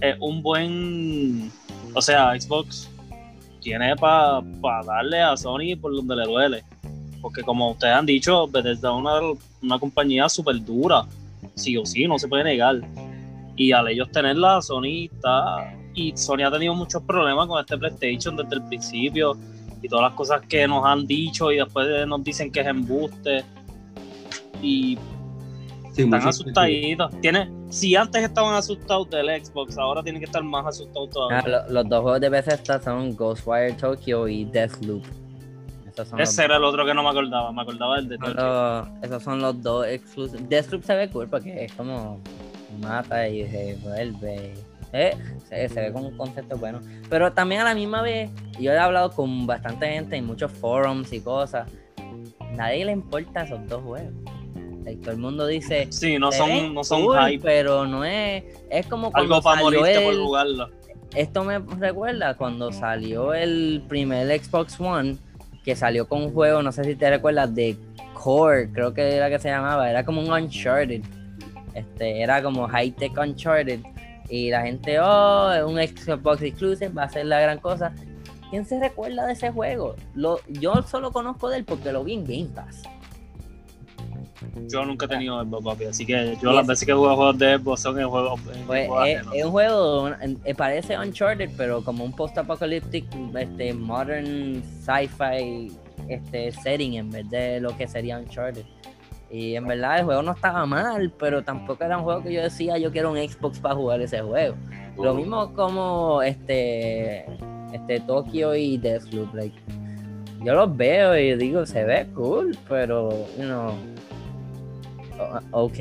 es 0.00 0.16
un 0.20 0.42
buen. 0.42 1.52
O 1.94 2.00
sea, 2.00 2.32
Xbox 2.40 2.90
tiene 3.60 3.94
para 3.94 4.42
darle 4.86 5.20
a 5.20 5.36
Sony 5.36 5.76
por 5.80 5.94
donde 5.94 6.16
le 6.16 6.24
duele. 6.24 6.64
Porque 7.20 7.42
como 7.42 7.72
ustedes 7.72 7.94
han 7.94 8.06
dicho, 8.06 8.48
Bethesda 8.48 8.90
es 8.90 8.96
una, 8.96 9.20
una 9.62 9.78
compañía 9.78 10.28
súper 10.28 10.64
dura. 10.64 11.04
Sí 11.54 11.76
o 11.76 11.84
sí, 11.84 12.08
no 12.08 12.18
se 12.18 12.26
puede 12.26 12.44
negar. 12.44 12.80
Y 13.54 13.72
al 13.72 13.86
ellos 13.88 14.10
tenerla, 14.10 14.62
Sony 14.62 15.04
está... 15.12 15.74
Y 15.94 16.16
Sony 16.16 16.42
ha 16.46 16.50
tenido 16.50 16.74
muchos 16.74 17.02
problemas 17.02 17.46
con 17.46 17.60
este 17.60 17.76
PlayStation 17.76 18.36
desde 18.36 18.54
el 18.56 18.62
principio. 18.64 19.36
Y 19.82 19.88
todas 19.88 20.04
las 20.10 20.14
cosas 20.14 20.40
que 20.48 20.66
nos 20.68 20.84
han 20.86 21.06
dicho 21.06 21.50
y 21.50 21.56
después 21.56 21.86
nos 22.06 22.22
dicen 22.22 22.50
que 22.52 22.60
es 22.60 22.66
embuste. 22.66 23.44
Y 24.62 24.96
Sí, 25.92 26.02
están 26.04 26.26
asustaditos. 26.26 27.20
Tiene, 27.20 27.50
si 27.68 27.94
antes 27.96 28.22
estaban 28.22 28.54
asustados 28.54 29.10
del 29.10 29.44
Xbox, 29.44 29.76
ahora 29.76 30.02
tienen 30.02 30.20
que 30.20 30.26
estar 30.26 30.42
más 30.42 30.64
asustados 30.66 31.10
todavía. 31.10 31.40
Ah, 31.44 31.48
lo- 31.68 31.68
los 31.82 31.88
dos 31.88 32.00
juegos 32.00 32.20
de 32.20 32.28
Bethesda 32.30 32.80
son 32.80 33.14
Ghostwire 33.14 33.74
Tokyo 33.74 34.26
y 34.28 34.44
Deathloop. 34.46 35.04
Los 35.94 36.12
Ese 36.18 36.44
era 36.46 36.56
el 36.56 36.64
otro 36.64 36.86
que 36.86 36.94
no 36.94 37.02
me 37.02 37.10
acordaba. 37.10 37.52
Me 37.52 37.60
acordaba 37.60 37.96
del 37.96 38.08
de 38.08 38.16
Tokyo. 38.18 38.88
esos 39.02 39.22
son 39.22 39.42
los 39.42 39.60
dos 39.62 39.86
exclusivos. 39.86 40.48
Deathloop 40.48 40.82
se 40.84 40.94
ve 40.94 41.10
cool 41.10 41.28
porque 41.28 41.64
es 41.64 41.72
como 41.74 42.18
mata 42.80 43.28
y 43.28 43.46
se 43.46 43.76
vuelve. 43.82 44.54
Eh, 44.92 45.16
se, 45.48 45.68
se 45.68 45.80
ve 45.80 45.92
con 45.92 46.04
un 46.04 46.16
concepto 46.16 46.56
bueno. 46.58 46.80
Pero 47.08 47.32
también 47.32 47.62
a 47.62 47.64
la 47.64 47.74
misma 47.74 48.02
vez, 48.02 48.30
yo 48.60 48.72
he 48.72 48.78
hablado 48.78 49.10
con 49.10 49.46
bastante 49.46 49.86
gente 49.88 50.16
en 50.16 50.26
muchos 50.26 50.52
forums 50.52 51.12
y 51.12 51.20
cosas. 51.20 51.70
Nadie 52.54 52.84
le 52.84 52.92
importa 52.92 53.42
esos 53.44 53.66
dos 53.68 53.82
juegos. 53.82 54.12
Todo 55.02 55.12
el 55.12 55.18
mundo 55.18 55.46
dice. 55.46 55.86
Sí, 55.90 56.18
no 56.18 56.32
"Se 56.32 56.38
son, 56.38 56.74
no 56.74 56.82
son 56.84 57.02
cool", 57.04 57.16
hype. 57.28 57.42
Pero 57.42 57.86
no 57.86 58.04
es. 58.04 58.44
Es 58.68 58.86
como 58.86 59.10
Algo 59.14 59.40
para 59.40 59.62
morirte 59.62 60.00
por 60.00 60.16
jugarlo. 60.16 60.70
esto 61.14 61.44
me 61.44 61.58
recuerda 61.58 62.36
cuando 62.36 62.72
salió 62.72 63.32
el 63.32 63.82
primer 63.88 64.26
Xbox 64.42 64.78
One, 64.80 65.16
que 65.64 65.76
salió 65.76 66.08
con 66.08 66.22
un 66.22 66.32
juego, 66.34 66.62
no 66.62 66.72
sé 66.72 66.82
si 66.84 66.96
te 66.96 67.08
recuerdas, 67.08 67.54
de 67.54 67.76
Core, 68.12 68.70
creo 68.72 68.92
que 68.92 69.14
era 69.16 69.30
que 69.30 69.38
se 69.38 69.48
llamaba, 69.48 69.88
era 69.88 70.04
como 70.04 70.20
un 70.20 70.30
Uncharted. 70.32 71.02
Este, 71.74 72.20
era 72.20 72.42
como 72.42 72.66
high 72.68 72.90
tech 72.90 73.16
Uncharted. 73.16 73.80
Y 74.32 74.48
la 74.48 74.62
gente, 74.62 74.98
oh, 74.98 75.52
es 75.52 75.62
un 75.62 75.76
Xbox 75.76 76.40
exclusive, 76.40 76.88
va 76.88 77.02
a 77.02 77.08
ser 77.10 77.26
la 77.26 77.38
gran 77.38 77.58
cosa. 77.58 77.92
¿Quién 78.48 78.64
se 78.64 78.80
recuerda 78.80 79.26
de 79.26 79.34
ese 79.34 79.50
juego? 79.50 79.94
Lo, 80.14 80.40
yo 80.48 80.82
solo 80.84 81.12
conozco 81.12 81.50
de 81.50 81.58
él 81.58 81.64
porque 81.66 81.92
lo 81.92 82.02
vi 82.02 82.14
en 82.14 82.24
Game 82.24 82.48
Pass. 82.54 82.82
Yo 84.70 84.86
nunca 84.86 85.04
he 85.04 85.08
tenido 85.10 85.44
Xbox, 85.44 85.64
papi. 85.66 85.84
Así 85.84 86.06
que 86.06 86.38
yo 86.40 86.50
las 86.50 86.66
veces 86.66 86.86
que 86.86 86.94
juego 86.94 87.14
juegos 87.14 87.36
de 87.36 87.58
Xbox 87.58 87.82
son 87.82 88.00
en 88.00 88.08
juegos. 88.08 88.40
en 88.54 88.66
Pues 88.66 88.88
juegos 88.88 89.08
es, 89.08 89.22
es 89.34 89.44
un 89.44 89.50
juego, 89.50 90.08
eh, 90.08 90.54
parece 90.54 90.98
Uncharted, 90.98 91.50
pero 91.58 91.84
como 91.84 92.02
un 92.02 92.12
post-apocalyptic, 92.16 93.04
este, 93.38 93.74
modern 93.74 94.62
sci-fi 94.80 95.70
este, 96.08 96.52
setting 96.52 96.94
en 96.94 97.10
vez 97.10 97.28
de 97.28 97.60
lo 97.60 97.76
que 97.76 97.86
sería 97.86 98.18
Uncharted. 98.18 98.64
Y 99.32 99.56
en 99.56 99.66
verdad 99.66 99.98
el 99.98 100.04
juego 100.04 100.22
no 100.22 100.32
estaba 100.32 100.66
mal, 100.66 101.10
pero 101.18 101.42
tampoco 101.42 101.82
era 101.82 101.96
un 101.96 102.04
juego 102.04 102.22
que 102.22 102.34
yo 102.34 102.42
decía 102.42 102.76
yo 102.76 102.92
quiero 102.92 103.10
un 103.10 103.16
Xbox 103.16 103.58
para 103.58 103.74
jugar 103.74 104.02
ese 104.02 104.20
juego. 104.20 104.54
Lo 104.98 105.14
mismo 105.14 105.54
como 105.54 106.20
este, 106.22 107.24
este 107.72 108.00
Tokyo 108.00 108.54
y 108.54 108.76
Deathloop. 108.76 109.34
Like, 109.34 109.58
yo 110.44 110.54
los 110.54 110.76
veo 110.76 111.16
y 111.16 111.34
digo, 111.36 111.64
se 111.64 111.82
ve 111.82 112.06
cool, 112.14 112.54
pero, 112.68 113.08
you 113.38 113.44
know, 113.44 113.72
ok. 115.52 115.78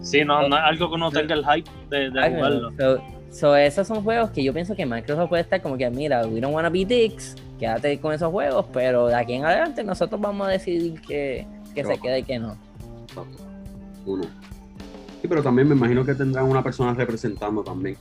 Sí, 0.00 0.24
no, 0.24 0.48
no 0.48 0.56
algo 0.56 0.88
que 0.88 0.94
uno 0.94 1.10
tenga 1.10 1.34
el 1.34 1.44
hype 1.44 1.70
de, 1.90 2.08
jugarlo. 2.08 2.70
So, 2.78 3.02
so 3.30 3.54
esos 3.54 3.86
son 3.86 4.02
juegos 4.02 4.30
que 4.30 4.42
yo 4.42 4.54
pienso 4.54 4.74
que 4.74 4.86
Microsoft 4.86 5.28
puede 5.28 5.42
estar 5.42 5.60
como 5.60 5.76
que, 5.76 5.90
mira, 5.90 6.26
we 6.26 6.40
don't 6.40 6.54
wanna 6.54 6.70
be 6.70 6.86
dicks, 6.86 7.36
quédate 7.58 8.00
con 8.00 8.14
esos 8.14 8.32
juegos, 8.32 8.64
pero 8.72 9.08
de 9.08 9.14
aquí 9.14 9.34
en 9.34 9.44
adelante 9.44 9.84
nosotros 9.84 10.18
vamos 10.18 10.48
a 10.48 10.50
decidir 10.52 10.98
que, 11.02 11.46
que 11.74 11.84
se 11.84 11.96
No. 11.96 12.00
quede 12.02 12.18
y 12.20 12.22
que 12.24 12.38
no. 12.38 12.56
Exacto. 13.02 13.44
Uno. 14.06 14.24
Sí, 15.20 15.28
pero 15.28 15.42
también 15.42 15.68
me 15.68 15.76
imagino 15.76 16.04
que 16.04 16.14
tendrán 16.14 16.46
una 16.50 16.62
persona 16.64 16.94
representando 16.94 17.62
también. 17.62 17.96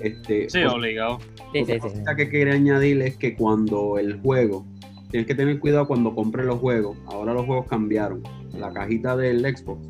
Este, 0.00 0.50
Sí, 0.50 0.58
otra- 0.64 0.72
obligado. 0.74 1.18
Sí, 1.52 1.60
otra 1.62 1.64
sí, 1.66 1.72
sí. 1.74 1.78
cosita 1.80 2.16
que 2.16 2.28
quería 2.28 2.54
añadir 2.54 3.00
es 3.02 3.16
que 3.16 3.36
cuando 3.36 3.98
el 3.98 4.20
juego, 4.20 4.66
tienes 5.10 5.28
que 5.28 5.34
tener 5.36 5.60
cuidado 5.60 5.86
cuando 5.86 6.12
compres 6.14 6.44
los 6.46 6.58
juegos. 6.58 6.98
Ahora 7.06 7.32
los 7.34 7.46
juegos 7.46 7.66
cambiaron. 7.68 8.22
La 8.58 8.72
cajita 8.72 9.16
del 9.16 9.40
Xbox, 9.42 9.86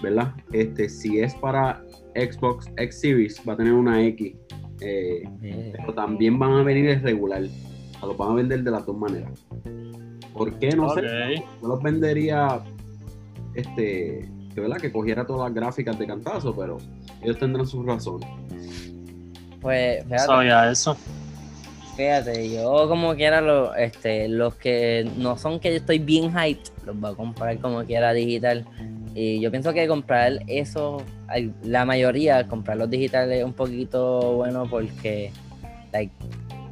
¿verdad? 0.00 0.32
Este, 0.52 0.88
si 0.88 1.18
es 1.18 1.34
para 1.34 1.82
Xbox 2.14 2.70
X 2.76 3.00
Series, 3.00 3.42
va 3.48 3.54
a 3.54 3.56
tener 3.56 3.72
una 3.72 4.02
X. 4.04 4.34
eh, 4.82 5.22
Sí. 5.40 5.72
pero 5.72 5.94
también 5.94 6.38
van 6.38 6.52
a 6.52 6.62
venir 6.62 6.86
el 6.90 7.02
regular. 7.02 7.42
O 7.42 7.98
sea, 7.98 8.08
los 8.08 8.16
van 8.18 8.30
a 8.32 8.34
vender 8.34 8.62
de 8.62 8.70
las 8.70 8.84
dos 8.84 8.96
maneras. 8.96 9.32
¿Por 10.36 10.58
qué? 10.58 10.70
No 10.70 10.90
sé. 10.90 11.02
Yo 11.62 11.68
los 11.68 11.82
vendería, 11.82 12.60
este, 13.54 14.28
que 14.54 14.60
verdad 14.60 14.76
que 14.78 14.92
cogiera 14.92 15.26
todas 15.26 15.48
las 15.48 15.54
gráficas 15.54 15.98
de 15.98 16.06
cantazo, 16.06 16.54
pero 16.54 16.78
ellos 17.22 17.38
tendrán 17.38 17.66
sus 17.66 17.84
razones. 17.84 18.28
Pues, 19.60 20.04
fíjate, 20.04 20.24
sabía 20.24 20.70
eso. 20.70 20.96
fíjate, 21.96 22.54
yo 22.54 22.88
como 22.88 23.14
quiera, 23.14 23.40
lo, 23.40 23.74
este, 23.74 24.28
los 24.28 24.54
que 24.54 25.10
no 25.16 25.38
son 25.38 25.58
que 25.58 25.70
yo 25.70 25.76
estoy 25.76 25.98
bien 25.98 26.30
hyped, 26.30 26.70
los 26.84 27.00
voy 27.00 27.12
a 27.12 27.14
comprar 27.14 27.58
como 27.58 27.84
quiera 27.84 28.12
digital. 28.12 28.66
Y 29.14 29.40
yo 29.40 29.50
pienso 29.50 29.72
que 29.72 29.88
comprar 29.88 30.40
eso, 30.46 31.02
la 31.62 31.86
mayoría, 31.86 32.46
comprar 32.46 32.76
los 32.76 32.90
digitales 32.90 33.38
es 33.38 33.44
un 33.44 33.54
poquito 33.54 34.34
bueno 34.34 34.66
porque, 34.68 35.32
like, 35.90 36.12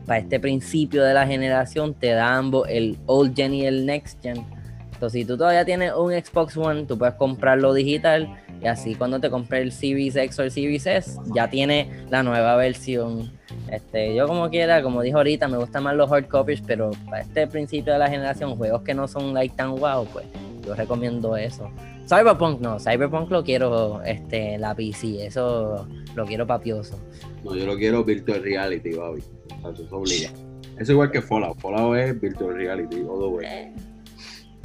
para 0.07 0.21
este 0.21 0.41
principio 0.41 1.03
de 1.03 1.15
la 1.15 1.27
generación 1.27 1.95
te 1.95 2.11
da 2.11 2.37
ambos, 2.37 2.69
el 2.69 2.99
old 3.07 3.35
gen 3.35 3.55
y 3.55 3.67
el 3.67 3.87
next 3.87 4.23
gen. 4.23 4.45
Entonces, 4.93 5.23
si 5.23 5.25
tú 5.25 5.37
todavía 5.37 5.65
tienes 5.65 5.93
un 5.93 6.13
Xbox 6.13 6.57
One, 6.57 6.85
tú 6.85 6.97
puedes 6.97 7.15
comprarlo 7.17 7.75
digital 7.75 8.29
y 8.63 8.67
así 8.67 8.95
cuando 8.95 9.21
te 9.21 9.29
compres 9.29 9.63
el 9.63 9.73
Series 9.73 10.17
X 10.17 10.39
o 10.39 10.43
el 10.43 10.51
Series 10.51 10.87
S, 10.87 11.19
ya 11.35 11.49
tiene 11.49 11.91
la 12.11 12.23
nueva 12.23 12.57
versión. 12.57 13.33
Este, 13.71 14.15
yo 14.15 14.27
como 14.27 14.49
quiera, 14.51 14.83
como 14.83 15.03
dijo 15.03 15.19
ahorita, 15.19 15.49
me 15.49 15.59
gustan 15.59 15.83
más 15.83 15.97
los 15.97 16.11
hard 16.11 16.29
copies, 16.29 16.63
pero 16.63 16.93
para 17.07 17.23
este 17.23 17.47
principio 17.47 17.93
de 17.93 17.99
la 17.99 18.09
generación, 18.09 18.57
juegos 18.57 18.83
que 18.83 18.95
no 18.95 19.09
son 19.09 19.35
like 19.35 19.55
tan 19.57 19.75
wow, 19.75 20.07
pues 20.13 20.27
yo 20.65 20.75
recomiendo 20.75 21.37
eso. 21.37 21.71
Cyberpunk 22.07 22.61
no, 22.61 22.79
Cyberpunk 22.79 23.31
lo 23.31 23.43
quiero 23.43 24.03
este, 24.03 24.59
la 24.59 24.75
PC, 24.75 25.27
eso 25.27 25.87
lo 26.15 26.25
quiero 26.27 26.47
papioso. 26.47 26.99
No, 27.45 27.55
yo 27.57 27.67
lo 27.67 27.77
quiero 27.77 28.05
virtual 28.05 28.43
reality, 28.43 28.95
baby. 28.95 29.23
O 29.63 29.75
sea, 29.75 29.87
eso. 29.87 30.03
Eso 30.75 30.83
es 30.83 30.91
igual 30.91 31.13
que 31.13 31.23
Fallout. 31.23 31.57
Fallout 31.61 31.97
es 31.97 32.21
virtual 32.21 32.55
reality, 32.57 32.97
all 32.97 33.21
the 33.21 33.27
way. 33.27 33.73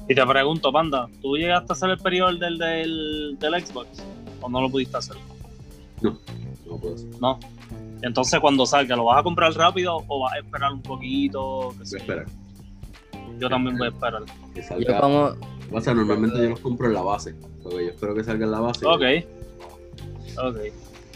Y 0.08 0.15
te 0.15 0.25
pregunto, 0.25 0.71
Panda, 0.71 1.08
¿tú 1.21 1.38
llegaste 1.38 1.71
a 1.71 1.73
hacer 1.73 1.91
el 1.91 1.99
periodo 1.99 2.34
del, 2.34 2.58
del, 2.58 3.38
del 3.39 3.63
Xbox? 3.63 3.88
¿O 4.41 4.49
no 4.49 4.60
lo 4.62 4.71
pudiste 4.71 4.97
hacer? 4.97 5.15
No, 6.02 6.17
no 6.65 6.78
puedo 6.78 6.95
hacer. 6.95 7.10
No. 7.21 7.39
Entonces, 8.02 8.39
cuando 8.39 8.65
salga, 8.65 8.95
¿lo 8.95 9.04
vas 9.06 9.19
a 9.19 9.23
comprar 9.23 9.54
rápido 9.54 10.04
o 10.08 10.19
vas 10.21 10.34
a 10.34 10.39
esperar 10.39 10.73
un 10.73 10.82
poquito? 10.82 11.73
Voy 11.73 11.75
a 11.75 11.84
yo? 11.84 11.97
esperar. 11.97 12.25
Yo 13.38 13.49
también 13.49 13.78
voy 13.78 13.88
a 13.88 13.91
esperar. 13.91 14.23
Que 14.56 14.62
Yo 14.62 14.67
salga. 14.67 15.02
como, 15.02 15.32
O 15.71 15.82
sea, 15.82 15.93
normalmente 15.93 16.38
yo 16.41 16.49
los 16.49 16.60
compro 16.60 16.88
en 16.88 16.93
la 16.93 17.01
base. 17.01 17.36
Porque 17.63 17.86
yo 17.86 17.91
espero 17.91 18.15
que 18.15 18.23
salga 18.23 18.45
en 18.45 18.51
la 18.51 18.60
base. 18.60 18.86
Ok. 18.86 19.03
Ok. 20.41 20.58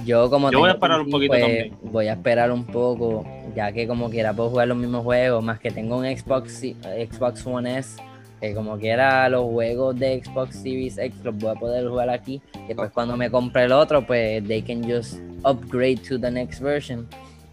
yo 0.05 0.29
como 0.29 0.51
Yo 0.51 0.59
voy 0.59 0.69
a 0.69 0.73
esperar 0.73 1.01
un 1.01 1.09
poquito 1.09 1.31
pues, 1.31 1.41
también. 1.41 1.77
Voy 1.83 2.07
a 2.07 2.13
esperar 2.13 2.51
un 2.51 2.65
poco, 2.65 3.25
ya 3.55 3.71
que 3.71 3.87
como 3.87 4.09
quiera 4.09 4.33
puedo 4.33 4.49
jugar 4.49 4.67
los 4.67 4.77
mismos 4.77 5.03
juegos, 5.03 5.43
más 5.43 5.59
que 5.59 5.71
tengo 5.71 5.97
un 5.97 6.05
Xbox, 6.05 6.61
Xbox 6.61 7.45
One 7.45 7.77
S, 7.77 8.01
que 8.41 8.53
como 8.53 8.77
quiera 8.77 9.29
los 9.29 9.43
juegos 9.45 9.97
de 9.97 10.21
Xbox 10.23 10.57
Series 10.57 10.97
X 10.97 11.17
los 11.23 11.37
voy 11.37 11.51
a 11.51 11.59
poder 11.59 11.87
jugar 11.87 12.09
aquí. 12.09 12.41
Y 12.55 12.67
después 12.67 12.91
cuando 12.91 13.15
me 13.15 13.29
compre 13.31 13.63
el 13.65 13.71
otro, 13.71 14.05
pues 14.05 14.45
they 14.47 14.61
can 14.61 14.83
just 14.83 15.19
upgrade 15.45 15.99
to 16.07 16.19
the 16.19 16.29
next 16.29 16.59
version. 16.61 17.07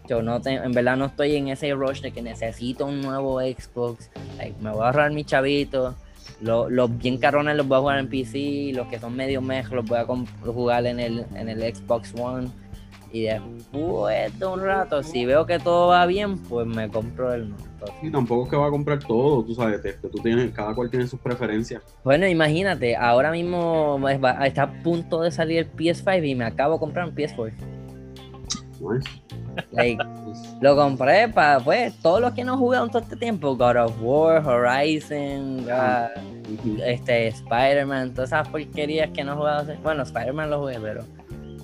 Yo 0.09 0.21
no 0.21 0.41
te- 0.41 0.55
en 0.55 0.71
verdad 0.73 0.97
no 0.97 1.05
estoy 1.05 1.35
en 1.37 1.47
ese 1.47 1.73
rush 1.73 2.01
de 2.01 2.11
que 2.11 2.21
necesito 2.21 2.85
un 2.85 3.01
nuevo 3.01 3.39
Xbox. 3.39 4.09
Like, 4.37 4.55
me 4.61 4.71
voy 4.71 4.81
a 4.81 4.87
ahorrar 4.87 5.11
mi 5.11 5.23
chavito. 5.23 5.95
Lo- 6.41 6.69
Los, 6.69 6.97
bien 6.97 7.17
carones 7.17 7.55
los 7.55 7.67
voy 7.67 7.77
a 7.77 7.81
jugar 7.81 7.99
en 7.99 8.07
PC. 8.09 8.71
Los 8.73 8.87
que 8.87 8.99
son 8.99 9.15
medio 9.15 9.41
mej 9.41 9.69
los 9.71 9.85
voy 9.85 9.99
a 9.99 10.05
jugar 10.05 10.85
en 10.85 10.99
el, 10.99 11.25
en 11.35 11.49
el 11.49 11.75
Xbox 11.75 12.13
One. 12.19 12.49
Y 13.13 13.23
después 13.23 14.39
de 14.39 14.45
un 14.45 14.61
rato, 14.61 15.03
si 15.03 15.25
veo 15.25 15.45
que 15.45 15.59
todo 15.59 15.89
va 15.89 16.05
bien, 16.05 16.37
pues 16.37 16.65
me 16.65 16.87
compro 16.89 17.33
el 17.33 17.49
nuevo. 17.49 17.65
Y 18.01 18.09
tampoco 18.09 18.43
es 18.45 18.49
que 18.51 18.55
va 18.55 18.67
a 18.67 18.69
comprar 18.69 18.99
todo, 18.99 19.43
tú 19.43 19.53
sabes, 19.53 19.83
este, 19.83 20.07
tú 20.07 20.17
tienes, 20.19 20.51
cada 20.51 20.73
cual 20.73 20.89
tiene 20.89 21.05
sus 21.07 21.19
preferencias. 21.19 21.81
Bueno, 22.05 22.25
imagínate, 22.25 22.95
ahora 22.95 23.31
mismo 23.31 23.99
está 24.07 24.63
a 24.63 24.71
punto 24.83 25.21
de 25.23 25.31
salir 25.31 25.57
el 25.57 25.71
PS5 25.73 26.25
y 26.29 26.35
me 26.35 26.45
acabo 26.45 26.75
de 26.75 26.79
comprar 26.79 27.09
un 27.09 27.13
PS4. 27.15 27.51
¿no 28.79 28.93
es? 28.95 29.03
Like, 29.71 30.03
lo 30.61 30.75
compré 30.75 31.27
para, 31.29 31.59
pues, 31.59 31.93
todos 32.01 32.21
los 32.21 32.31
que 32.33 32.43
no 32.43 32.57
jugaron 32.57 32.89
todo 32.89 33.01
este 33.01 33.15
tiempo, 33.15 33.55
God 33.55 33.77
of 33.77 33.93
War, 34.01 34.45
Horizon. 34.47 35.63
God- 35.65 36.31
este, 36.85 37.27
Spider-Man, 37.29 38.13
todas 38.13 38.29
esas 38.29 38.47
porquerías 38.49 39.09
que 39.11 39.23
no 39.23 39.33
he 39.33 39.35
jugado. 39.35 39.73
Bueno, 39.83 40.03
Spider-Man 40.03 40.49
lo 40.49 40.59
jugué, 40.59 40.79
pero 40.79 41.03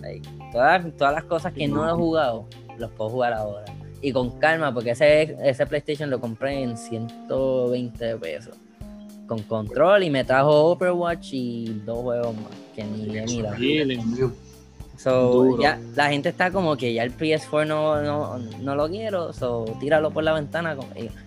like, 0.02 0.28
todas, 0.52 0.86
todas 0.97 1.13
las 1.13 1.23
cosas 1.26 1.52
que 1.54 1.67
no 1.67 1.89
he 1.89 1.93
jugado, 1.93 2.47
los 2.78 2.89
puedo 2.91 3.10
jugar 3.10 3.34
ahora. 3.34 3.65
Y 4.02 4.12
con 4.12 4.30
calma, 4.39 4.73
porque 4.73 4.91
ese, 4.91 5.36
ese 5.43 5.65
PlayStation 5.65 6.10
lo 6.10 6.19
compré 6.21 6.62
en 6.63 6.78
120 6.78 8.15
pesos. 8.17 8.56
Con 9.28 9.39
control 9.43 10.04
y 10.04 10.10
me 10.10 10.23
trajo 10.23 10.71
Overwatch 10.71 11.34
y 11.34 11.82
dos 11.86 11.97
juegos 12.00 12.34
más 12.36 12.52
que 12.76 12.84
ni 12.86 13.17
he 13.17 13.26
mirado. 13.26 13.56
So, 14.98 15.32
Duro. 15.32 15.62
ya, 15.62 15.80
la 15.96 16.10
gente 16.10 16.30
está 16.30 16.52
como 16.52 16.76
que 16.76 16.92
ya 16.92 17.04
el 17.04 17.16
PS4 17.16 17.68
no, 17.68 18.02
no, 18.02 18.38
no 18.38 18.76
lo 18.76 18.90
quiero, 18.90 19.32
so 19.32 19.66
tíralo 19.80 20.10
por 20.12 20.24
la 20.24 20.34
ventana. 20.34 20.76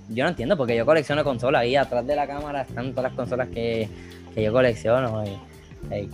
Yo 0.08 0.24
no 0.24 0.30
entiendo 0.30 0.56
porque 0.56 0.76
yo 0.76 0.84
colecciono 0.84 1.22
consolas. 1.22 1.62
Ahí 1.62 1.76
atrás 1.76 2.04
de 2.06 2.16
la 2.16 2.26
cámara 2.26 2.62
están 2.62 2.90
todas 2.90 3.04
las 3.04 3.12
consolas 3.12 3.48
que, 3.48 3.88
que 4.34 4.42
yo 4.42 4.52
colecciono. 4.52 5.24
y, 5.24 6.08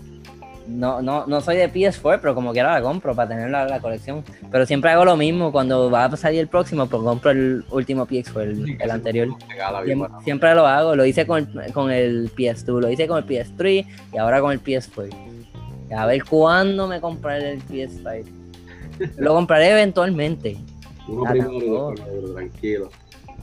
no, 0.69 1.01
no, 1.01 1.27
no 1.27 1.41
soy 1.41 1.57
de 1.57 1.73
PS4, 1.73 2.19
pero 2.21 2.35
como 2.35 2.53
quiera 2.53 2.73
la 2.73 2.83
compro 2.83 3.15
para 3.15 3.29
tener 3.29 3.51
la, 3.51 3.67
la 3.67 3.81
colección. 3.81 4.25
Pero 4.51 4.67
siempre 4.67 4.91
hago 4.91 5.05
lo 5.05 5.17
mismo 5.17 5.53
cuando 5.53 5.91
va 5.91 6.05
a 6.05 6.17
salir 6.17 6.41
el 6.41 6.49
próximo, 6.49 6.87
pues 6.89 7.03
compro 7.03 7.31
el 7.31 7.65
último 7.71 8.07
PS4, 8.07 8.43
el, 8.43 8.77
el 8.81 8.91
anterior. 8.91 9.29
Siempre 10.25 10.55
lo 10.55 10.67
hago, 10.67 10.97
lo 10.97 11.07
hice 11.07 11.27
con, 11.27 11.49
con 11.73 11.91
el 11.91 12.31
PS2, 12.35 12.81
lo 12.81 12.91
hice 12.91 13.07
con 13.07 13.19
el 13.19 13.27
PS3 13.27 13.87
y 14.13 14.19
ahora 14.19 14.41
con 14.41 14.53
el 14.53 14.63
PS4. 14.63 15.36
A 15.95 16.07
ver 16.07 16.25
cuándo 16.25 16.87
me 16.89 17.01
compraré 17.01 17.53
el 17.53 17.63
PS5. 17.65 18.25
Lo 19.19 19.35
compraré 19.35 19.71
eventualmente. 19.73 20.57
Uno 21.09 21.25
Ah, 21.27 21.31
primero 21.31 21.87
otro, 21.89 22.05
tranquilo. 22.35 22.91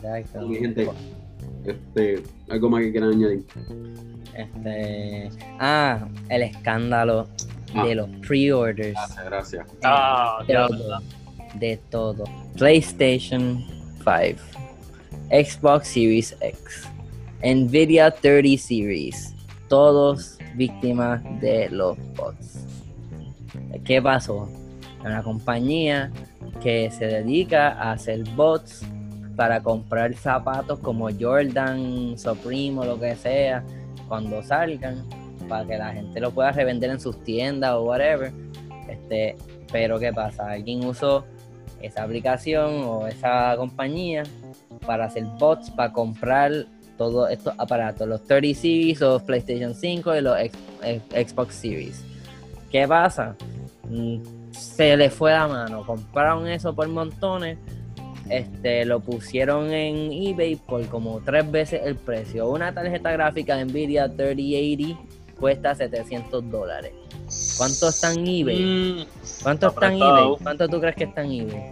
Exacto. 0.03 0.47
Mi 0.47 0.57
gente, 0.57 0.89
este, 1.65 2.23
algo 2.49 2.69
más 2.69 2.81
que 2.81 2.91
quieran 2.91 3.11
añadir. 3.11 3.45
Este, 4.35 5.29
ah, 5.59 6.07
el 6.29 6.41
escándalo 6.43 7.27
Ah. 7.75 7.85
de 7.85 7.95
los 7.95 8.09
pre-orders. 8.27 8.93
Gracias, 8.93 9.25
gracias. 9.25 9.67
Ah, 9.83 10.39
de, 10.47 10.53
todo, 10.53 10.99
de 11.55 11.77
todo. 11.89 12.23
PlayStation 12.57 13.63
5, 14.03 14.39
Xbox 15.31 15.87
Series 15.87 16.35
X, 16.41 16.87
Nvidia 17.43 18.11
30 18.11 18.57
Series, 18.61 19.33
todos 19.69 20.37
víctimas 20.55 21.21
de 21.39 21.69
los 21.69 21.97
bots. 22.15 22.65
¿Qué 23.83 24.01
pasó? 24.01 24.49
Una 25.03 25.21
compañía 25.21 26.11
que 26.61 26.89
se 26.91 27.05
dedica 27.05 27.69
a 27.69 27.93
hacer 27.93 28.23
bots 28.35 28.85
para 29.35 29.61
comprar 29.61 30.13
zapatos 30.13 30.79
como 30.79 31.09
Jordan, 31.19 32.17
Supreme 32.17 32.79
o 32.79 32.85
lo 32.85 32.99
que 32.99 33.15
sea 33.15 33.63
cuando 34.07 34.41
salgan 34.43 35.03
para 35.49 35.65
que 35.65 35.77
la 35.77 35.91
gente 35.93 36.19
lo 36.19 36.31
pueda 36.31 36.51
revender 36.51 36.91
en 36.91 36.99
sus 36.99 37.21
tiendas 37.23 37.73
o 37.73 37.83
whatever. 37.83 38.31
Este, 38.87 39.35
pero 39.71 39.99
¿qué 39.99 40.13
pasa? 40.13 40.51
Alguien 40.51 40.85
usó 40.85 41.25
esa 41.81 42.03
aplicación 42.03 42.83
o 42.85 43.07
esa 43.07 43.55
compañía 43.57 44.23
para 44.85 45.05
hacer 45.05 45.25
bots 45.39 45.69
para 45.71 45.91
comprar 45.91 46.65
todos 47.11 47.29
estos 47.31 47.53
aparatos, 47.57 48.07
los 48.07 48.23
30 48.25 48.59
Series, 48.59 48.99
los 49.01 49.21
PlayStation 49.23 49.73
5 49.75 50.15
y 50.15 50.21
los 50.21 50.37
X- 50.39 50.59
X- 50.83 51.31
Xbox 51.31 51.55
Series. 51.55 52.03
¿Qué 52.71 52.87
pasa? 52.87 53.35
Mm, 53.89 54.17
Se 54.51 54.95
le 54.95 55.09
fue 55.09 55.31
la 55.31 55.47
mano, 55.47 55.85
compraron 55.85 56.47
eso 56.47 56.73
por 56.75 56.87
montones, 56.87 57.57
este, 58.29 58.85
lo 58.85 58.99
pusieron 58.99 59.71
en 59.73 60.11
eBay 60.11 60.55
por 60.55 60.85
como 60.87 61.19
tres 61.21 61.49
veces 61.49 61.81
el 61.83 61.95
precio. 61.95 62.49
Una 62.49 62.73
tarjeta 62.73 63.11
gráfica 63.11 63.55
de 63.57 63.65
Nvidia 63.65 64.07
3080 64.07 64.99
cuesta 65.39 65.73
700 65.75 66.49
dólares. 66.51 66.93
¿Cuánto 67.57 67.89
está 67.89 68.13
en 68.13 68.27
eBay? 68.27 68.59
Mm, 68.63 69.05
¿Cuánto 69.43 69.67
Está 69.67 69.87
en 69.93 70.01
eBay? 70.01 70.35
¿Cuánto 70.41 70.67
tú 70.69 70.79
crees 70.79 70.95
que 70.95 71.03
está 71.05 71.23
en 71.23 71.31
eBay? 71.31 71.63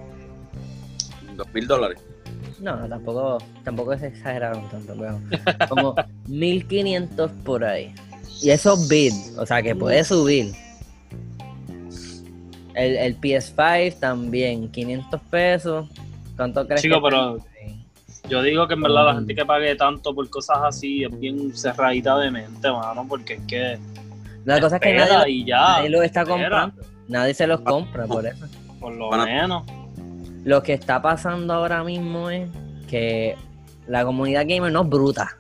Dos 1.38 1.48
mil 1.54 1.68
dólares. 1.68 2.00
No, 2.62 2.76
no, 2.78 2.88
tampoco, 2.88 3.38
tampoco 3.64 3.94
es 3.94 4.04
exageraron 4.04 4.70
tanto, 4.70 4.94
pero 4.98 5.20
como 5.68 5.96
1500 6.28 7.32
por 7.44 7.64
ahí. 7.66 7.94
Y 8.42 8.52
eso 8.52 8.74
es 8.74 8.88
bid, 8.88 9.14
o 9.40 9.46
sea 9.46 9.62
que 9.62 9.76
puede 9.76 10.04
subir. 10.04 10.54
El, 12.74 12.96
el 12.96 13.20
PS5 13.20 14.00
también, 14.00 14.70
500 14.72 15.22
pesos. 15.30 15.90
¿Cuánto 16.38 16.66
crees 16.66 16.82
Chico, 16.82 16.96
que 17.02 17.02
pero-? 17.10 17.38
Yo 18.30 18.42
digo 18.44 18.68
que 18.68 18.76
en 18.76 18.82
verdad 18.84 19.06
la 19.08 19.14
Mm. 19.14 19.16
gente 19.18 19.36
que 19.36 19.46
pague 19.46 19.76
tanto 19.76 20.16
por 20.16 20.30
cosas 20.30 20.58
así 20.62 21.04
es 21.04 21.20
bien 21.20 21.54
cerradita 21.56 22.18
de 22.20 22.32
mente, 22.32 22.72
mano, 22.72 23.06
porque 23.10 23.34
es 23.34 23.42
que 23.48 23.80
La 24.46 24.62
cosa 24.62 24.78
es 24.78 24.82
que 24.82 24.94
nadie, 24.96 25.32
y 25.34 25.46
ya, 25.46 25.60
nadie 25.60 25.90
lo 25.90 26.02
está 26.02 26.22
espera, 26.22 26.38
comprando. 26.40 26.82
Nadie 27.10 27.34
se 27.34 27.46
los 27.48 27.60
compra 27.62 28.06
por 28.06 28.26
eso. 28.26 28.46
por 28.80 28.94
lo 28.94 29.12
menos. 29.26 29.64
Lo 30.44 30.64
que 30.64 30.74
está 30.74 31.02
pasando 31.02 31.54
ahora 31.54 31.84
mismo 31.84 32.30
es 32.30 32.50
que 32.88 33.36
la 33.88 34.04
comunidad 34.04 34.46
gamer 34.48 34.72
no 34.72 34.82
es 34.84 34.90
bruta. 34.90 35.38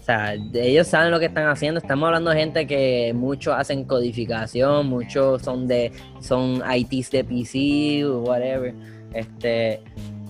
O 0.00 0.04
sea, 0.04 0.34
ellos 0.34 0.86
saben 0.86 1.10
lo 1.10 1.18
que 1.18 1.26
están 1.26 1.48
haciendo. 1.48 1.80
Estamos 1.80 2.06
hablando 2.06 2.30
de 2.30 2.36
gente 2.36 2.66
que 2.66 3.12
muchos 3.14 3.54
hacen 3.54 3.84
codificación, 3.84 4.86
muchos 4.86 5.42
son 5.42 5.66
de 5.66 5.92
son 6.20 6.62
ITs 6.76 7.10
de 7.10 7.24
PC 7.24 8.06
whatever. 8.06 8.74
Este, 9.14 9.80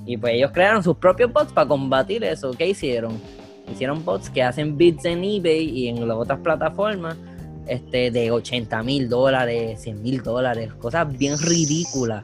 y 0.07 0.17
pues 0.17 0.35
ellos 0.35 0.53
crearon 0.53 0.83
sus 0.83 0.97
propios 0.97 1.33
bots 1.33 1.53
para 1.53 1.67
combatir 1.67 2.23
eso. 2.25 2.53
¿Qué 2.53 2.69
hicieron? 2.69 3.21
Hicieron 3.71 4.05
bots 4.05 4.31
que 4.31 4.43
hacen 4.43 4.77
bits 4.77 5.05
en 5.07 5.25
eBay 5.25 5.69
y 5.69 5.89
en 5.89 6.07
las 6.07 6.17
otras 6.17 6.39
plataformas 6.39 7.17
este, 7.67 8.11
de 8.11 8.31
80 8.31 8.83
mil 8.83 9.09
dólares, 9.09 9.83
100 9.83 10.03
mil 10.03 10.23
dólares, 10.23 10.73
cosas 10.75 11.11
bien 11.17 11.37
ridículas 11.39 12.23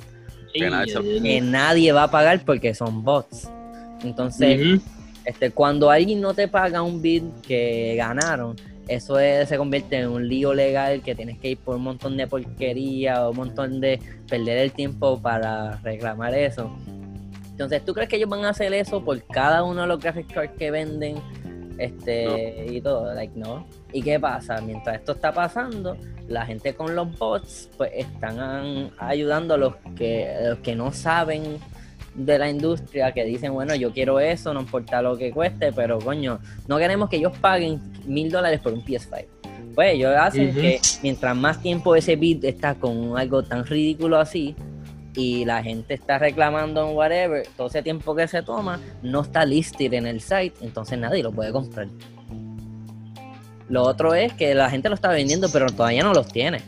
Que 0.52 0.70
nadie 0.70 0.92
se- 0.92 0.98
Ey, 0.98 1.20
que 1.22 1.40
nadie 1.40 1.92
va 1.92 2.04
a 2.04 2.10
pagar 2.10 2.40
porque 2.44 2.74
son 2.74 3.02
bots. 3.04 3.50
Entonces. 4.02 4.60
Este, 5.24 5.50
cuando 5.50 5.90
alguien 5.90 6.20
no 6.20 6.32
te 6.32 6.48
paga 6.48 6.80
un 6.82 7.02
bid 7.02 7.22
que 7.46 7.94
ganaron, 7.96 8.56
eso 8.88 9.18
es- 9.20 9.48
se 9.48 9.56
convierte 9.58 9.98
en 9.98 10.08
un 10.08 10.26
lío 10.26 10.54
legal 10.54 11.02
que 11.02 11.14
tienes 11.14 11.38
que 11.38 11.50
ir 11.50 11.58
por 11.58 11.76
un 11.76 11.82
montón 11.82 12.16
de 12.16 12.26
porquería 12.26 13.26
o 13.26 13.30
un 13.30 13.36
montón 13.36 13.80
de 13.80 14.00
perder 14.28 14.58
el 14.58 14.72
tiempo 14.72 15.20
para 15.20 15.76
reclamar 15.82 16.34
eso. 16.34 16.74
Entonces, 17.50 17.84
¿tú 17.84 17.92
crees 17.92 18.08
que 18.08 18.16
ellos 18.16 18.30
van 18.30 18.46
a 18.46 18.48
hacer 18.48 18.72
eso 18.72 19.04
por 19.04 19.22
cada 19.26 19.62
uno 19.62 19.82
de 19.82 19.86
los 19.88 20.00
graphic 20.00 20.32
cards 20.32 20.52
que 20.58 20.70
venden? 20.70 21.16
Este, 21.78 22.66
y 22.70 22.80
todo, 22.80 23.12
like, 23.14 23.38
no. 23.38 23.66
¿Y 23.92 24.02
qué 24.02 24.18
pasa? 24.18 24.60
Mientras 24.60 24.96
esto 24.96 25.12
está 25.12 25.32
pasando, 25.32 25.96
la 26.30 26.46
gente 26.46 26.74
con 26.74 26.94
los 26.94 27.18
bots, 27.18 27.68
pues 27.76 27.90
están 27.94 28.90
ayudando 28.98 29.54
a 29.54 29.56
los 29.56 29.74
que, 29.96 30.28
a 30.32 30.50
los 30.50 30.58
que 30.60 30.76
no 30.76 30.92
saben 30.92 31.58
de 32.14 32.38
la 32.38 32.48
industria, 32.48 33.12
que 33.12 33.24
dicen, 33.24 33.52
bueno, 33.52 33.74
yo 33.74 33.92
quiero 33.92 34.20
eso, 34.20 34.54
no 34.54 34.60
importa 34.60 35.02
lo 35.02 35.18
que 35.18 35.32
cueste, 35.32 35.72
pero 35.72 35.98
coño, 35.98 36.38
no 36.68 36.78
queremos 36.78 37.08
que 37.10 37.16
ellos 37.16 37.36
paguen 37.38 37.80
mil 38.06 38.30
dólares 38.30 38.60
por 38.60 38.72
un 38.72 38.84
PS5. 38.84 39.26
Pues 39.74 39.94
ellos 39.94 40.14
hacen 40.16 40.54
que 40.54 40.80
mientras 41.02 41.36
más 41.36 41.60
tiempo 41.60 41.94
ese 41.94 42.16
bid 42.16 42.44
está 42.44 42.74
con 42.74 43.18
algo 43.18 43.42
tan 43.42 43.64
ridículo 43.66 44.18
así, 44.18 44.54
y 45.16 45.44
la 45.44 45.62
gente 45.62 45.94
está 45.94 46.18
reclamando 46.18 46.88
en 46.88 46.96
whatever, 46.96 47.46
todo 47.56 47.66
ese 47.66 47.82
tiempo 47.82 48.14
que 48.14 48.28
se 48.28 48.42
toma 48.42 48.78
no 49.02 49.22
está 49.22 49.44
listed 49.44 49.92
en 49.92 50.06
el 50.06 50.20
site, 50.20 50.54
entonces 50.60 50.98
nadie 50.98 51.22
lo 51.22 51.32
puede 51.32 51.50
comprar. 51.50 51.88
Lo 53.70 53.84
otro 53.84 54.14
es 54.14 54.32
que 54.32 54.52
la 54.52 54.68
gente 54.68 54.88
lo 54.88 54.96
está 54.96 55.10
vendiendo, 55.10 55.48
pero 55.52 55.66
todavía 55.66 56.02
no 56.02 56.12
los 56.12 56.26
tiene. 56.26 56.60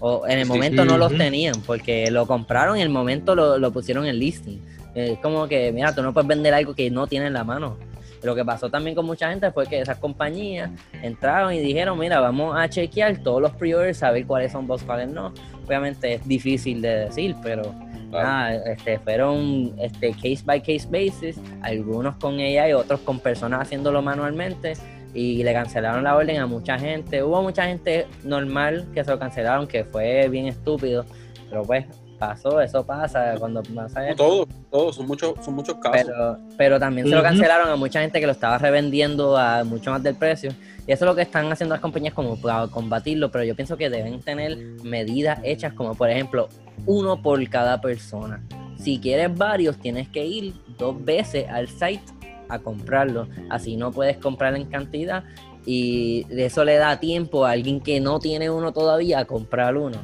O 0.00 0.26
en 0.26 0.38
el 0.38 0.46
momento 0.46 0.82
sí, 0.82 0.88
no 0.88 0.96
los 0.96 1.16
tenían, 1.16 1.60
porque 1.66 2.10
lo 2.10 2.26
compraron 2.26 2.78
y 2.78 2.80
en 2.80 2.86
el 2.86 2.92
momento 2.92 3.34
lo, 3.34 3.58
lo 3.58 3.70
pusieron 3.70 4.06
en 4.06 4.18
listing. 4.18 4.58
Es 4.94 5.18
como 5.18 5.46
que, 5.46 5.70
mira, 5.72 5.94
tú 5.94 6.02
no 6.02 6.14
puedes 6.14 6.26
vender 6.26 6.54
algo 6.54 6.74
que 6.74 6.90
no 6.90 7.06
tienes 7.06 7.26
en 7.26 7.34
la 7.34 7.44
mano. 7.44 7.76
Lo 8.22 8.34
que 8.34 8.44
pasó 8.44 8.70
también 8.70 8.96
con 8.96 9.04
mucha 9.04 9.28
gente 9.28 9.50
fue 9.52 9.66
que 9.66 9.78
esas 9.78 9.98
compañías 9.98 10.70
entraron 11.02 11.52
y 11.52 11.60
dijeron, 11.60 11.98
mira, 11.98 12.18
vamos 12.18 12.56
a 12.56 12.66
chequear 12.68 13.18
todos 13.18 13.42
los 13.42 13.52
pre-orders, 13.52 13.98
saber 13.98 14.26
cuáles 14.26 14.50
son 14.50 14.66
cuáles 14.66 15.10
no. 15.10 15.34
Obviamente 15.66 16.14
es 16.14 16.26
difícil 16.26 16.80
de 16.80 17.06
decir, 17.06 17.36
pero. 17.42 17.74
Ah, 18.14 18.54
este, 18.54 18.98
fueron 19.00 19.74
este, 19.78 20.12
case 20.12 20.40
by 20.42 20.62
case 20.62 20.88
basis, 20.90 21.36
algunos 21.60 22.16
con 22.16 22.38
AI, 22.38 22.72
otros 22.72 23.00
con 23.00 23.20
personas 23.20 23.60
haciéndolo 23.60 24.00
manualmente 24.00 24.72
y 25.14 25.42
le 25.42 25.52
cancelaron 25.52 26.04
la 26.04 26.16
orden 26.16 26.38
a 26.38 26.46
mucha 26.46 26.78
gente. 26.78 27.22
Hubo 27.22 27.42
mucha 27.42 27.64
gente 27.64 28.06
normal 28.24 28.86
que 28.92 29.04
se 29.04 29.10
lo 29.10 29.18
cancelaron, 29.18 29.66
que 29.66 29.84
fue 29.84 30.28
bien 30.28 30.46
estúpido, 30.46 31.04
pero 31.48 31.62
pues 31.62 31.86
pasó, 32.18 32.60
eso 32.60 32.84
pasa 32.84 33.34
cuando 33.38 33.62
pasa 33.62 34.02
todos, 34.16 34.48
todos, 34.70 34.96
son 34.96 35.06
muchos, 35.06 35.34
son 35.44 35.54
muchos 35.54 35.76
casos. 35.76 36.02
Pero, 36.04 36.38
pero 36.56 36.80
también 36.80 37.08
se 37.08 37.14
lo 37.14 37.22
cancelaron 37.22 37.68
a 37.68 37.76
mucha 37.76 38.00
gente 38.00 38.20
que 38.20 38.26
lo 38.26 38.32
estaba 38.32 38.58
revendiendo 38.58 39.36
a 39.36 39.64
mucho 39.64 39.90
más 39.90 40.02
del 40.02 40.16
precio. 40.16 40.52
Y 40.86 40.92
eso 40.92 41.04
es 41.04 41.08
lo 41.08 41.14
que 41.14 41.22
están 41.22 41.50
haciendo 41.52 41.74
las 41.74 41.82
compañías 41.82 42.14
como 42.14 42.40
para 42.40 42.66
combatirlo, 42.66 43.30
pero 43.30 43.44
yo 43.44 43.54
pienso 43.54 43.76
que 43.76 43.90
deben 43.90 44.20
tener 44.20 44.56
medidas 44.82 45.38
hechas 45.44 45.72
como 45.74 45.94
por 45.94 46.10
ejemplo 46.10 46.48
uno 46.86 47.22
por 47.22 47.46
cada 47.48 47.80
persona. 47.80 48.42
Si 48.78 48.98
quieres 48.98 49.36
varios, 49.36 49.76
tienes 49.78 50.08
que 50.08 50.24
ir 50.24 50.54
dos 50.78 51.04
veces 51.04 51.46
al 51.48 51.68
site 51.68 52.17
a 52.48 52.58
comprarlo. 52.58 53.28
Así 53.50 53.76
no 53.76 53.90
puedes 53.92 54.16
comprar 54.18 54.54
en 54.56 54.66
cantidad 54.66 55.24
y 55.66 56.24
de 56.24 56.46
eso 56.46 56.64
le 56.64 56.76
da 56.76 56.98
tiempo 56.98 57.44
a 57.44 57.50
alguien 57.50 57.80
que 57.80 58.00
no 58.00 58.18
tiene 58.18 58.48
uno 58.48 58.72
todavía 58.72 59.20
a 59.20 59.24
comprar 59.26 59.76
uno. 59.76 59.98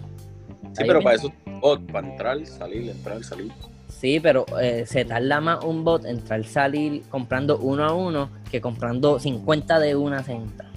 sí, 0.72 0.83
Ahí 0.83 0.87
pero 0.87 1.00
para 1.00 1.16
eso, 1.16 1.33
oh, 1.62 1.78
para 1.78 2.09
entrar, 2.09 2.44
salir, 2.46 2.90
entrar, 2.90 3.24
salir. 3.24 3.50
Sí, 3.88 4.20
pero 4.20 4.44
eh, 4.61 4.85
se 4.87 5.07
tarda 5.07 5.40
más 5.40 5.64
un 5.64 5.83
bot 5.83 6.04
entrar 6.04 6.44
salir 6.44 7.02
comprando 7.09 7.57
uno 7.59 7.85
a 7.85 7.94
uno 7.94 8.28
que 8.50 8.61
comprando 8.61 9.18
50 9.18 9.78
de 9.78 9.96
una 9.96 10.22
cinta. 10.22 10.70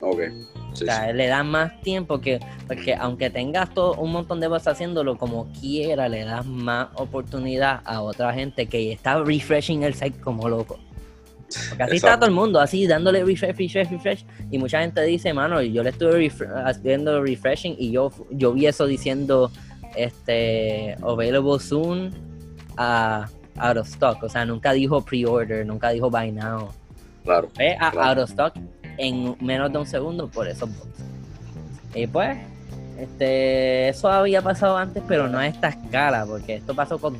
Ok. 0.00 0.20
Sí, 0.74 0.84
O 0.84 0.86
sea, 0.86 1.12
le 1.12 1.28
da 1.28 1.42
más 1.44 1.80
tiempo 1.80 2.20
que, 2.20 2.40
porque 2.66 2.94
aunque 2.94 3.30
tengas 3.30 3.72
todo 3.72 3.94
un 3.94 4.12
montón 4.12 4.40
de 4.40 4.48
bots 4.48 4.66
haciéndolo 4.66 5.16
como 5.16 5.50
quiera, 5.58 6.08
le 6.08 6.24
das 6.24 6.44
más 6.44 6.88
oportunidad 6.96 7.80
a 7.84 8.02
otra 8.02 8.34
gente 8.34 8.66
que 8.66 8.92
está 8.92 9.22
refreshing 9.22 9.84
el 9.84 9.94
site 9.94 10.20
como 10.20 10.48
loco. 10.48 10.78
Porque 11.68 11.82
así 11.82 11.96
está 11.96 12.16
todo 12.16 12.26
el 12.26 12.34
mundo, 12.34 12.58
así 12.60 12.86
dándole 12.86 13.24
refresh, 13.24 13.56
refresh, 13.56 13.90
refresh. 13.90 14.24
Y 14.50 14.58
mucha 14.58 14.80
gente 14.80 15.02
dice, 15.02 15.32
mano, 15.32 15.60
yo 15.62 15.82
le 15.82 15.90
estuve 15.90 16.12
refre- 16.28 16.50
haciendo 16.64 17.22
refreshing 17.22 17.76
y 17.78 17.90
yo, 17.92 18.10
yo 18.30 18.52
vi 18.52 18.66
eso 18.66 18.86
diciendo, 18.86 19.50
este, 19.96 20.94
available 21.02 21.58
soon, 21.60 22.12
a 22.76 23.28
out 23.58 23.76
of 23.76 23.86
stock. 23.88 24.22
O 24.22 24.28
sea, 24.28 24.44
nunca 24.44 24.72
dijo 24.72 25.00
pre-order, 25.04 25.64
nunca 25.66 25.90
dijo 25.90 26.10
buy 26.10 26.32
now. 26.32 26.70
claro. 27.24 27.48
Fue 27.54 27.76
a 27.80 27.90
Claro. 27.90 28.08
out 28.10 28.18
of 28.18 28.30
stock 28.30 28.54
en 28.98 29.36
menos 29.40 29.72
de 29.72 29.78
un 29.78 29.86
segundo 29.86 30.28
por 30.28 30.48
esos 30.48 30.68
bots. 30.68 30.88
Y 31.94 32.06
pues, 32.08 32.36
este, 32.98 33.88
eso 33.88 34.08
había 34.08 34.42
pasado 34.42 34.76
antes, 34.76 35.02
pero 35.06 35.28
no 35.28 35.38
a 35.38 35.46
esta 35.46 35.68
escala, 35.68 36.24
porque 36.26 36.56
esto 36.56 36.74
pasó 36.74 36.98
con 36.98 37.16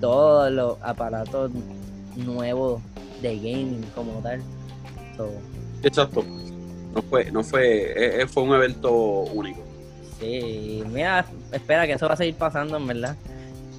todos 0.00 0.50
los 0.52 0.76
aparatos 0.82 1.50
nuevos 2.16 2.80
de 3.22 3.36
gaming 3.36 3.82
como 3.94 4.12
tal. 4.20 4.40
So, 5.16 5.30
Exacto. 5.82 6.24
No 6.94 7.00
fue, 7.02 7.30
no 7.30 7.42
fue, 7.42 7.92
eh, 7.92 8.22
eh, 8.22 8.26
fue 8.26 8.42
un 8.42 8.54
evento 8.54 8.92
único. 8.92 9.62
sí, 10.20 10.82
mira, 10.92 11.24
espera 11.50 11.86
que 11.86 11.94
eso 11.94 12.06
va 12.06 12.14
a 12.14 12.16
seguir 12.16 12.34
pasando, 12.34 12.76
en 12.76 12.86
verdad. 12.86 13.16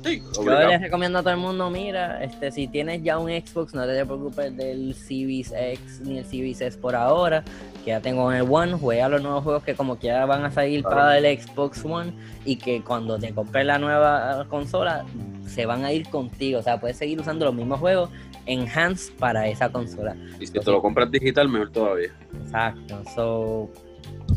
Sí, 0.03 0.21
Yo 0.35 0.43
les 0.67 0.81
recomiendo 0.81 1.19
a 1.19 1.21
todo 1.21 1.31
el 1.33 1.39
mundo, 1.39 1.69
mira, 1.69 2.21
este, 2.23 2.51
si 2.51 2.67
tienes 2.67 3.01
ya 3.03 3.17
un 3.19 3.29
Xbox, 3.29 3.73
no 3.73 3.85
te 3.87 4.03
preocupes 4.05 4.57
del 4.57 4.93
Series 4.95 5.53
X 5.55 6.01
ni 6.03 6.17
el 6.17 6.25
Series 6.25 6.59
S 6.59 6.77
por 6.77 6.93
ahora. 6.95 7.41
Quédate 7.85 8.13
con 8.13 8.33
el 8.33 8.45
One, 8.49 8.73
juega 8.73 9.07
los 9.07 9.21
nuevos 9.21 9.43
juegos 9.45 9.63
que 9.63 9.75
como 9.75 9.95
quiera 9.97 10.25
van 10.25 10.43
a 10.43 10.51
salir 10.51 10.81
Claro. 10.81 10.97
para 10.97 11.17
el 11.19 11.39
Xbox 11.39 11.85
One 11.85 12.11
y 12.43 12.57
que 12.57 12.81
cuando 12.81 13.17
te 13.17 13.33
compres 13.33 13.65
la 13.65 13.79
nueva 13.79 14.45
consola 14.49 15.05
se 15.47 15.65
van 15.65 15.85
a 15.85 15.93
ir 15.93 16.09
contigo. 16.09 16.59
O 16.59 16.63
sea, 16.63 16.81
puedes 16.81 16.97
seguir 16.97 17.21
usando 17.21 17.45
los 17.45 17.53
mismos 17.55 17.79
juegos 17.79 18.09
enhanced 18.45 19.13
para 19.15 19.47
esa 19.47 19.71
consola. 19.71 20.15
Y 20.39 20.47
si 20.47 20.53
te 20.53 20.71
lo 20.71 20.81
compras 20.81 21.09
digital, 21.11 21.49
mejor 21.49 21.71
todavía. 21.71 22.11
Exacto. 22.43 23.01
So, 23.15 23.69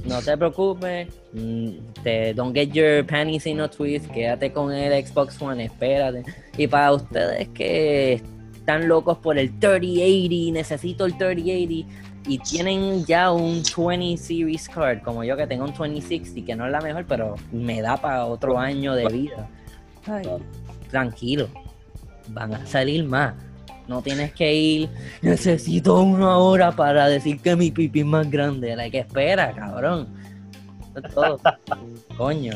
no 0.05 0.21
te 0.23 0.37
preocupes. 0.37 1.09
mm, 1.33 1.71
Te, 2.03 2.35
don't 2.35 2.55
get 2.55 2.71
your 2.73 3.05
panties 3.05 3.47
in 3.47 3.61
a 3.61 3.69
twist. 3.69 4.07
Quédate 4.11 4.53
con 4.53 4.73
el 4.73 5.05
Xbox 5.05 5.40
One, 5.40 5.64
espérate. 5.64 6.23
Y 6.57 6.66
para 6.66 6.92
ustedes 6.92 7.49
que 7.49 8.23
están 8.55 8.88
locos 8.88 9.19
por 9.19 9.38
el 9.38 9.59
3080, 9.59 10.53
necesito 10.53 11.05
el 11.07 11.16
3080 11.16 12.07
y 12.29 12.38
tienen 12.38 13.05
ya 13.05 13.31
un 13.31 13.62
20 13.62 14.16
Series 14.16 14.69
card, 14.69 15.01
como 15.03 15.23
yo 15.23 15.37
que 15.37 15.47
tengo 15.47 15.64
un 15.64 15.73
2060, 15.73 16.45
que 16.45 16.57
no 16.57 16.66
es 16.66 16.73
la 16.73 16.81
mejor, 16.81 17.05
pero 17.07 17.37
me 17.53 17.81
da 17.81 17.97
para 17.97 18.25
otro 18.27 18.59
año 18.59 18.95
de 18.95 19.07
vida. 19.07 19.49
Ay, 20.07 20.25
tranquilo, 20.90 21.49
van 22.29 22.55
a 22.55 22.66
salir 22.66 23.05
más. 23.05 23.35
No 23.88 24.03
tienes 24.03 24.33
que 24.33 24.53
ir, 24.53 24.88
necesito 25.22 26.01
una 26.01 26.38
hora 26.38 26.72
para 26.72 27.07
decir 27.07 27.40
que 27.40 27.55
mi 27.55 27.70
pipí 27.70 28.01
es 28.01 28.07
más 28.07 28.29
grande. 28.29 28.75
La 28.75 28.90
que 28.90 28.99
espera, 29.01 29.53
cabrón. 29.53 30.09
Eso 30.96 31.07
es 31.07 31.14
todo. 31.14 31.40
Coño. 32.16 32.53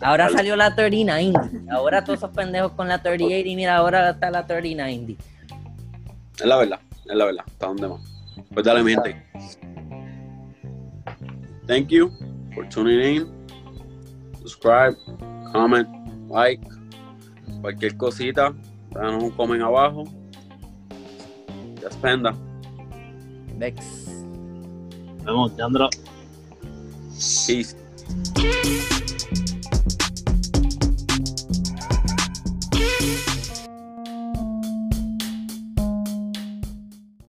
Ahora 0.00 0.28
salió 0.30 0.56
la 0.56 0.74
3090. 0.74 1.72
Ahora 1.72 2.02
todos 2.02 2.18
esos 2.18 2.30
pendejos 2.30 2.72
con 2.72 2.88
la 2.88 3.00
3080 3.00 3.48
y 3.48 3.56
mira, 3.56 3.76
ahora 3.76 4.10
está 4.10 4.30
la 4.30 4.46
3090. 4.46 5.22
Es 6.40 6.46
la 6.46 6.56
verdad, 6.56 6.80
es 7.08 7.14
la 7.14 7.24
verdad. 7.24 7.44
Está 7.46 7.66
donde 7.66 7.88
más. 7.88 8.00
Pues 8.52 8.66
dale, 8.66 8.82
mi 8.82 8.92
gente. 8.92 9.22
Thank 11.66 11.88
you 11.88 12.10
for 12.54 12.68
tuning 12.68 13.00
in. 13.00 13.26
Subscribe, 14.40 14.96
comment, 15.52 15.88
like. 16.28 16.66
Cualquier 17.60 17.96
cosita, 17.96 18.52
danos 18.90 19.22
un 19.22 19.30
comment 19.30 19.62
abajo. 19.62 20.04
Ya 21.82 21.90
spenda. 21.90 22.34
Vex. 23.58 23.76
Vemos, 25.24 25.52
Leandro. 25.56 25.88
Peace. 27.46 27.76